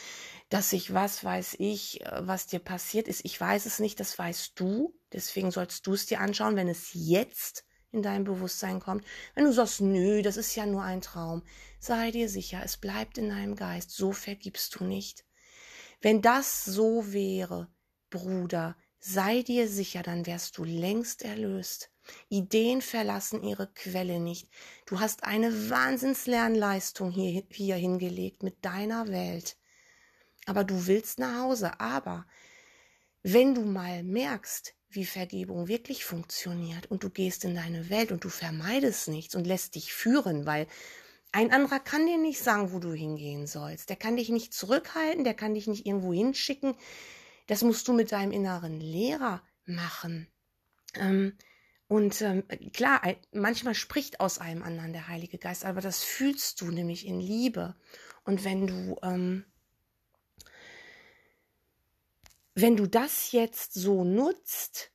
dass 0.49 0.73
ich, 0.73 0.95
was 0.95 1.25
weiß 1.25 1.57
ich, 1.59 2.07
äh, 2.07 2.27
was 2.27 2.47
dir 2.47 2.61
passiert 2.61 3.09
ist. 3.09 3.25
Ich 3.25 3.41
weiß 3.41 3.67
es 3.67 3.81
nicht, 3.81 3.99
das 3.99 4.17
weißt 4.17 4.53
du. 4.55 4.95
Deswegen 5.13 5.51
sollst 5.51 5.87
du 5.87 5.95
es 5.95 6.07
dir 6.07 6.21
anschauen, 6.21 6.55
wenn 6.55 6.69
es 6.69 6.91
jetzt 6.93 7.65
in 7.91 8.03
dein 8.03 8.25
Bewusstsein 8.25 8.79
kommt. 8.79 9.05
Wenn 9.35 9.45
du 9.45 9.53
sagst, 9.53 9.81
nö, 9.81 10.23
das 10.23 10.37
ist 10.37 10.55
ja 10.55 10.67
nur 10.67 10.83
ein 10.83 11.01
Traum, 11.01 11.43
sei 11.81 12.11
dir 12.13 12.29
sicher, 12.29 12.61
es 12.65 12.77
bleibt 12.77 13.19
in 13.19 13.29
deinem 13.29 13.57
Geist, 13.57 13.91
so 13.91 14.13
vergibst 14.13 14.77
du 14.77 14.85
nicht. 14.85 15.24
Wenn 16.01 16.23
das 16.23 16.65
so 16.65 17.13
wäre, 17.13 17.69
Bruder, 18.11 18.77
sei 18.99 19.43
dir 19.43 19.69
sicher, 19.69 20.03
dann 20.03 20.27
wärst 20.27 20.59
du 20.59 20.65
längst 20.65 21.23
erlöst. 21.23 21.91
Ideen 22.29 22.83
verlassen 22.83 23.43
ihre 23.43 23.73
Quelle 23.73 24.21
nicht. 24.21 24.49
Du 24.87 25.01
hast 25.01 25.25
eine 25.25 25.71
Wahnsinnslernleistung 25.71 27.11
hier, 27.11 27.45
hier 27.51 27.77
hingelegt 27.77 28.43
mit 28.43 28.65
deiner 28.65 29.09
Welt. 29.09 29.57
Aber 30.47 30.65
du 30.65 30.87
willst 30.87 31.19
nach 31.19 31.41
Hause. 31.41 31.81
Aber 31.81 32.27
wenn 33.23 33.55
du 33.55 33.63
mal 33.63 34.03
merkst, 34.03 34.75
wie 34.91 35.07
Vergebung 35.07 35.67
wirklich 35.67 36.05
funktioniert 36.05 36.91
und 36.91 37.03
du 37.03 37.11
gehst 37.11 37.45
in 37.45 37.55
deine 37.55 37.91
Welt 37.91 38.13
und 38.13 38.23
du 38.25 38.29
vermeidest 38.29 39.09
nichts 39.09 39.35
und 39.35 39.47
lässt 39.47 39.75
dich 39.75 39.93
führen, 39.93 40.47
weil 40.47 40.67
ein 41.35 41.51
anderer 41.51 41.81
kann 41.81 42.07
dir 42.07 42.17
nicht 42.17 42.39
sagen, 42.39 42.73
wo 42.73 42.79
du 42.79 42.93
hingehen 42.93 43.49
sollst. 43.49 43.91
Der 43.91 43.97
kann 43.97 44.15
dich 44.15 44.29
nicht 44.29 44.55
zurückhalten, 44.55 45.25
der 45.25 45.35
kann 45.35 45.55
dich 45.55 45.67
nicht 45.67 45.85
irgendwo 45.85 46.13
hinschicken. 46.13 46.77
Das 47.49 47.63
musst 47.63 47.89
du 47.89 47.93
mit 47.93 48.13
deinem 48.13 48.31
inneren 48.31 48.81
Lehrer 48.81 49.43
machen. 49.67 50.29
Ähm, 50.95 51.37
und 51.89 52.23
ähm, 52.23 52.47
klar, 52.73 53.03
manchmal 53.33 53.75
spricht 53.75 54.21
aus 54.21 54.39
einem 54.39 54.63
anderen 54.63 54.93
der 54.93 55.09
Heilige 55.09 55.39
Geist, 55.39 55.65
aber 55.65 55.81
das 55.81 56.05
fühlst 56.05 56.61
du 56.61 56.71
nämlich 56.71 57.05
in 57.05 57.19
Liebe. 57.19 57.75
Und 58.23 58.45
wenn 58.45 58.69
du, 58.69 58.97
ähm, 59.03 59.45
wenn 62.55 62.77
du 62.77 62.87
das 62.87 63.33
jetzt 63.33 63.75
so 63.75 64.05
nutzt, 64.05 64.93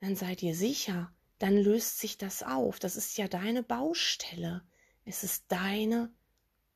dann 0.00 0.16
sei 0.16 0.34
dir 0.34 0.54
sicher, 0.54 1.14
dann 1.38 1.56
löst 1.56 1.98
sich 1.98 2.18
das 2.18 2.42
auf. 2.42 2.78
Das 2.78 2.96
ist 2.96 3.16
ja 3.16 3.26
deine 3.26 3.62
Baustelle. 3.62 4.62
Es 5.04 5.24
ist 5.24 5.44
deine 5.48 6.12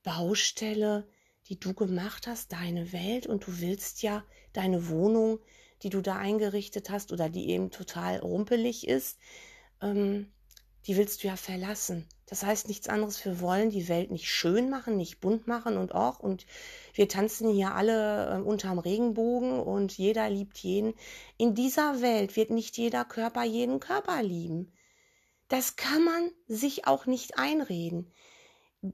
Baustelle, 0.03 1.09
die 1.49 1.59
du 1.59 1.75
gemacht 1.75 2.27
hast, 2.27 2.53
deine 2.53 2.93
Welt 2.93 3.27
und 3.27 3.47
du 3.47 3.61
willst 3.61 4.03
ja 4.03 4.25
deine 4.53 4.88
Wohnung 4.88 5.41
die 5.83 5.91
du 5.91 6.01
da 6.01 6.17
eingerichtet 6.17 6.91
hast 6.91 7.12
oder 7.12 7.29
die 7.29 7.51
eben 7.51 7.71
total 7.71 8.19
rumpelig 8.19 8.87
ist, 8.87 9.19
ähm, 9.83 10.33
die 10.87 10.97
willst 10.97 11.23
du 11.23 11.29
ja 11.29 11.37
verlassen. 11.37 12.07
Das 12.27 12.43
heißt 12.43 12.69
nichts 12.69 12.88
anderes, 12.88 13.25
wir 13.25 13.41
wollen 13.41 13.71
die 13.71 13.88
Welt 13.88 14.11
nicht 14.11 14.29
schön 14.29 14.71
machen, 14.71 14.97
nicht 14.97 15.21
bunt 15.21 15.47
machen 15.47 15.77
und 15.77 15.95
auch, 15.95 16.21
und 16.21 16.47
wir 16.95 17.09
tanzen 17.09 17.51
hier 17.51 17.75
alle 17.75 18.37
äh, 18.37 18.41
unterm 18.41 18.79
Regenbogen 18.79 19.61
und 19.61 19.97
jeder 19.97 20.29
liebt 20.29 20.59
jeden. 20.59 20.95
In 21.37 21.55
dieser 21.55 22.03
Welt 22.03 22.37
wird 22.37 22.51
nicht 22.51 22.77
jeder 22.77 23.05
Körper 23.05 23.45
jeden 23.45 23.81
Körper 23.81 24.23
lieben. 24.23 24.73
Das 25.49 25.77
kann 25.77 26.05
man 26.05 26.31
sich 26.47 26.87
auch 26.87 27.07
nicht 27.07 27.39
einreden. 27.39 28.13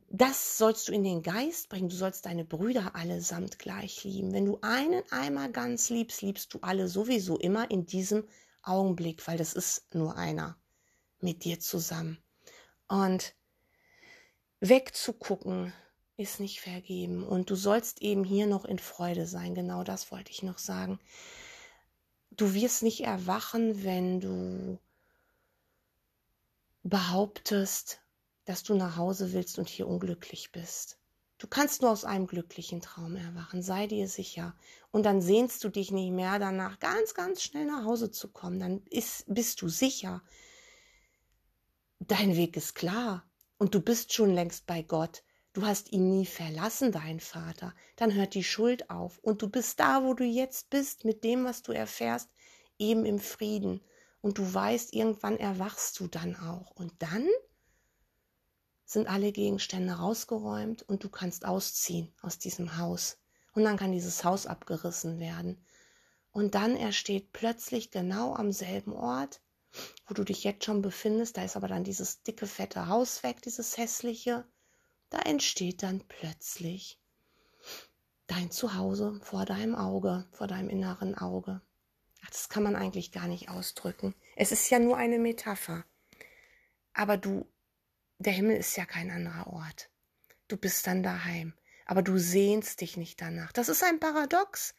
Das 0.09 0.57
sollst 0.57 0.89
du 0.89 0.93
in 0.93 1.05
den 1.05 1.23
Geist 1.23 1.69
bringen. 1.69 1.89
Du 1.89 1.97
sollst 1.97 2.25
deine 2.25 2.45
Brüder 2.45 2.95
allesamt 2.95 3.59
gleich 3.59 4.05
lieben. 4.05 4.33
Wenn 4.33 4.47
du 4.47 4.59
einen 4.63 5.03
einmal 5.11 5.53
ganz 5.53 5.91
liebst, 5.91 6.23
liebst 6.23 6.55
du 6.55 6.61
alle 6.63 6.89
sowieso 6.89 7.37
immer 7.39 7.71
in 7.71 7.85
diesem 7.85 8.27
Augenblick, 8.63 9.27
weil 9.27 9.37
das 9.37 9.53
ist 9.53 9.95
nur 9.95 10.17
einer 10.17 10.57
mit 11.21 11.45
dir 11.45 11.61
zusammen. 11.61 12.19
Und 12.89 13.35
wegzugucken 14.61 15.75
ist 16.17 16.41
nicht 16.41 16.61
vergeben. 16.61 17.27
Und 17.27 17.51
du 17.51 17.57
sollst 17.57 18.01
eben 18.01 18.25
hier 18.25 18.47
noch 18.47 18.65
in 18.65 18.79
Freude 18.79 19.27
sein. 19.27 19.55
Genau 19.55 19.83
das 19.83 20.11
wollte 20.11 20.31
ich 20.31 20.43
noch 20.43 20.59
sagen. 20.59 20.99
Du 22.31 22.55
wirst 22.55 22.83
nicht 22.83 23.03
erwachen, 23.03 23.85
wenn 23.85 24.21
du 24.21 24.79
behauptest, 26.85 28.01
dass 28.45 28.63
du 28.63 28.75
nach 28.75 28.97
Hause 28.97 29.33
willst 29.33 29.59
und 29.59 29.69
hier 29.69 29.89
unglücklich 29.89 30.53
bist. 30.53 30.99
Du 31.39 31.49
kannst 31.49 31.83
nur 31.83 31.91
aus 31.91 32.05
einem 32.05 32.29
glücklichen 32.29 32.81
Traum 32.81 33.17
erwachen, 33.17 33.63
sei 33.63 33.89
dir 33.89 34.07
sicher. 34.09 34.55
Und 34.93 35.03
dann 35.03 35.21
sehnst 35.21 35.65
du 35.65 35.69
dich 35.69 35.91
nicht 35.91 36.13
mehr 36.13 36.39
danach, 36.39 36.79
ganz, 36.79 37.15
ganz 37.15 37.43
schnell 37.43 37.67
nach 37.67 37.85
Hause 37.85 38.13
zu 38.13 38.29
kommen. 38.31 38.61
Dann 38.61 38.83
ist, 38.87 39.25
bist 39.27 39.61
du 39.61 39.69
sicher, 39.69 40.23
Dein 42.01 42.37
Weg 42.37 42.57
ist 42.59 42.75
klar 42.75 43.25
und 43.57 43.75
du 43.75 43.81
bist 43.81 44.13
schon 44.13 44.35
längst 44.35 44.67
bei 44.67 44.83
Gott. 44.83 45.23
Du 45.55 45.65
hast 45.65 45.91
ihn 45.91 46.11
nie 46.11 46.27
verlassen, 46.27 46.93
dein 46.93 47.19
Vater. 47.19 47.75
Dann 47.97 48.13
hört 48.13 48.35
die 48.35 48.45
Schuld 48.45 48.91
auf 48.91 49.19
und 49.21 49.41
du 49.41 49.49
bist 49.49 49.81
da, 49.81 50.05
wo 50.05 50.13
du 50.13 50.25
jetzt 50.25 50.69
bist, 50.69 51.07
mit 51.07 51.25
dem, 51.25 51.45
was 51.45 51.63
du 51.63 51.73
erfährst, 51.73 52.29
eben 52.79 53.07
im 53.07 53.19
Frieden. 53.19 53.81
Und 54.25 54.39
du 54.39 54.55
weißt, 54.55 54.95
irgendwann 54.95 55.37
erwachst 55.37 56.01
du 56.01 56.07
dann 56.07 56.35
auch. 56.35 56.71
Und 56.71 56.95
dann 57.01 57.29
sind 58.87 59.07
alle 59.07 59.33
Gegenstände 59.33 59.93
rausgeräumt 59.93 60.83
und 60.83 61.05
du 61.05 61.11
kannst 61.11 61.45
ausziehen 61.45 62.11
aus 62.23 62.39
diesem 62.39 62.79
Haus. 62.79 63.19
Und 63.53 63.65
dann 63.65 63.77
kann 63.77 63.93
dieses 63.93 64.25
Haus 64.25 64.47
abgerissen 64.47 65.21
werden. 65.21 65.63
Und 66.33 66.55
dann 66.55 66.75
ersteht 66.75 67.33
plötzlich 67.33 67.91
genau 67.91 68.35
am 68.35 68.51
selben 68.51 68.95
Ort 68.95 69.43
wo 70.07 70.15
du 70.15 70.25
dich 70.25 70.45
jetzt 70.45 70.65
schon 70.65 70.83
befindest, 70.83 71.37
da 71.37 71.45
ist 71.45 71.57
aber 71.57 71.69
dann 71.69 71.85
dieses 71.85 72.23
dicke, 72.23 72.47
fette 72.47 72.89
Haus 72.89 73.23
weg, 73.23 73.43
dieses 73.43 73.77
hässliche, 73.77 74.45
da 75.11 75.19
entsteht 75.19 75.83
dann 75.83 76.01
plötzlich 76.07 77.01
dein 78.27 78.51
Zuhause 78.51 79.19
vor 79.23 79.45
deinem 79.45 79.75
Auge, 79.75 80.27
vor 80.31 80.47
deinem 80.47 80.69
inneren 80.69 81.17
Auge. 81.17 81.61
Ach, 82.25 82.31
das 82.31 82.49
kann 82.49 82.63
man 82.63 82.77
eigentlich 82.77 83.13
gar 83.13 83.29
nicht 83.29 83.49
ausdrücken. 83.49 84.15
Es 84.37 84.51
ist 84.51 84.71
ja 84.71 84.79
nur 84.79 84.97
eine 84.97 85.19
Metapher. 85.19 85.85
Aber 86.95 87.17
du, 87.17 87.47
der 88.19 88.33
Himmel 88.33 88.57
ist 88.57 88.77
ja 88.77 88.87
kein 88.87 89.11
anderer 89.11 89.49
Ort. 89.49 89.91
Du 90.49 90.57
bist 90.57 90.87
dann 90.87 91.03
daheim. 91.03 91.55
Aber 91.87 92.03
du 92.03 92.17
sehnst 92.19 92.81
dich 92.81 92.97
nicht 92.97 93.21
danach. 93.21 93.53
Das 93.53 93.69
ist 93.69 93.85
ein 93.85 94.01
Paradox. 94.01 94.75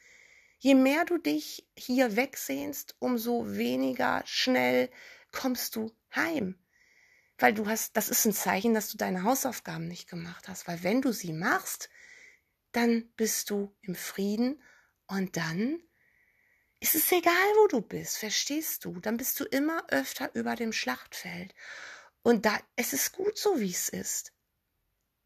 Je 0.57 0.73
mehr 0.73 1.05
du 1.05 1.17
dich 1.19 1.67
hier 1.77 2.15
wegsehnst, 2.15 2.95
umso 2.99 3.45
weniger 3.55 4.23
schnell 4.25 4.89
kommst 5.31 5.75
du 5.75 5.91
heim. 6.15 6.57
Weil 7.37 7.53
du 7.53 7.67
hast, 7.67 7.97
das 7.97 8.09
ist 8.09 8.25
ein 8.25 8.33
Zeichen, 8.33 8.73
dass 8.73 8.89
du 8.89 8.97
deine 8.97 9.23
Hausaufgaben 9.23 9.87
nicht 9.87 10.09
gemacht 10.09 10.47
hast. 10.47 10.67
Weil 10.67 10.81
wenn 10.83 11.01
du 11.01 11.11
sie 11.11 11.33
machst, 11.33 11.89
dann 12.71 13.11
bist 13.17 13.49
du 13.49 13.75
im 13.81 13.93
Frieden 13.93 14.63
und 15.05 15.37
dann 15.37 15.79
ist 16.85 16.93
es 16.93 17.11
egal, 17.11 17.33
wo 17.57 17.67
du 17.67 17.81
bist, 17.81 18.19
verstehst 18.19 18.85
du? 18.85 18.99
Dann 18.99 19.17
bist 19.17 19.39
du 19.39 19.45
immer 19.45 19.83
öfter 19.89 20.29
über 20.35 20.55
dem 20.55 20.71
Schlachtfeld. 20.71 21.55
Und 22.21 22.45
da, 22.45 22.59
es 22.75 22.93
ist 22.93 23.11
gut 23.11 23.39
so, 23.39 23.59
wie 23.59 23.71
es 23.71 23.89
ist. 23.89 24.33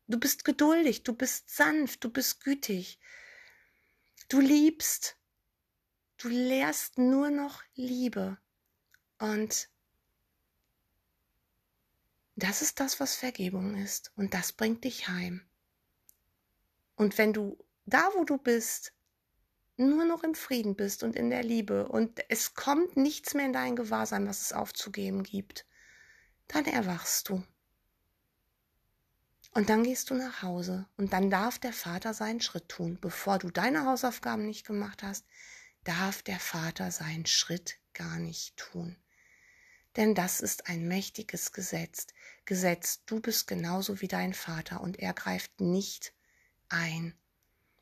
Du 0.07 0.17
bist 0.17 0.45
geduldig, 0.45 1.03
du 1.03 1.11
bist 1.11 1.49
sanft, 1.49 2.05
du 2.05 2.09
bist 2.11 2.45
gütig. 2.45 2.97
Du 4.29 4.39
liebst. 4.39 5.17
Du 6.15 6.29
lehrst 6.29 6.97
nur 6.97 7.29
noch 7.29 7.61
Liebe. 7.75 8.37
Und 9.17 9.67
das 12.37 12.61
ist 12.61 12.79
das, 12.79 13.01
was 13.01 13.15
Vergebung 13.15 13.75
ist. 13.75 14.13
Und 14.15 14.33
das 14.33 14.53
bringt 14.53 14.85
dich 14.85 15.09
heim. 15.09 15.45
Und 16.95 17.17
wenn 17.17 17.33
du 17.33 17.57
da, 17.85 18.09
wo 18.15 18.23
du 18.23 18.37
bist, 18.37 18.93
nur 19.79 20.05
noch 20.05 20.23
im 20.23 20.35
Frieden 20.35 20.75
bist 20.75 21.03
und 21.03 21.15
in 21.15 21.29
der 21.29 21.43
Liebe 21.43 21.87
und 21.87 22.19
es 22.29 22.53
kommt 22.53 22.97
nichts 22.97 23.33
mehr 23.33 23.45
in 23.45 23.53
dein 23.53 23.75
Gewahrsein, 23.75 24.27
was 24.27 24.41
es 24.41 24.53
aufzugeben 24.53 25.23
gibt, 25.23 25.65
dann 26.47 26.65
erwachst 26.65 27.29
du. 27.29 27.43
Und 29.51 29.69
dann 29.69 29.83
gehst 29.83 30.09
du 30.09 30.13
nach 30.13 30.43
Hause 30.43 30.87
und 30.97 31.13
dann 31.13 31.29
darf 31.29 31.57
der 31.57 31.73
Vater 31.73 32.13
seinen 32.13 32.41
Schritt 32.41 32.69
tun. 32.69 32.99
Bevor 33.01 33.39
du 33.39 33.49
deine 33.49 33.85
Hausaufgaben 33.85 34.45
nicht 34.45 34.65
gemacht 34.65 35.01
hast, 35.01 35.25
darf 35.83 36.21
der 36.21 36.39
Vater 36.39 36.91
seinen 36.91 37.25
Schritt 37.25 37.79
gar 37.93 38.19
nicht 38.19 38.57
tun. 38.57 38.95
Denn 39.95 40.13
das 40.13 40.39
ist 40.39 40.67
ein 40.67 40.87
mächtiges 40.87 41.51
Gesetz. 41.51 42.07
Gesetz, 42.45 43.03
du 43.05 43.19
bist 43.19 43.47
genauso 43.47 44.01
wie 44.01 44.07
dein 44.07 44.33
Vater 44.33 44.81
und 44.81 44.99
er 44.99 45.13
greift 45.13 45.59
nicht 45.59 46.13
ein. 46.69 47.17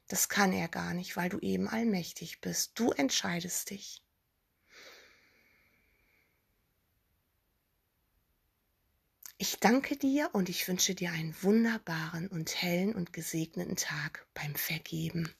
Das 0.08 0.30
kann 0.30 0.54
er 0.54 0.68
gar 0.68 0.94
nicht, 0.94 1.18
weil 1.18 1.30
du 1.30 1.40
eben 1.40 1.68
allmächtig 1.68 2.40
bist. 2.42 2.80
Du 2.80 2.92
entscheidest 2.92 3.70
dich. 3.70 4.02
Ich 9.40 9.60
danke 9.60 9.98
dir 9.98 10.30
und 10.34 10.50
ich 10.50 10.68
wünsche 10.68 10.96
dir 10.96 11.12
einen 11.12 11.36
wunderbaren 11.44 12.28
und 12.28 12.60
hellen 12.60 12.96
und 12.96 13.14
gesegneten 13.14 13.76
Tag 13.76 14.26
beim 14.34 14.56
Vergeben. 14.56 15.32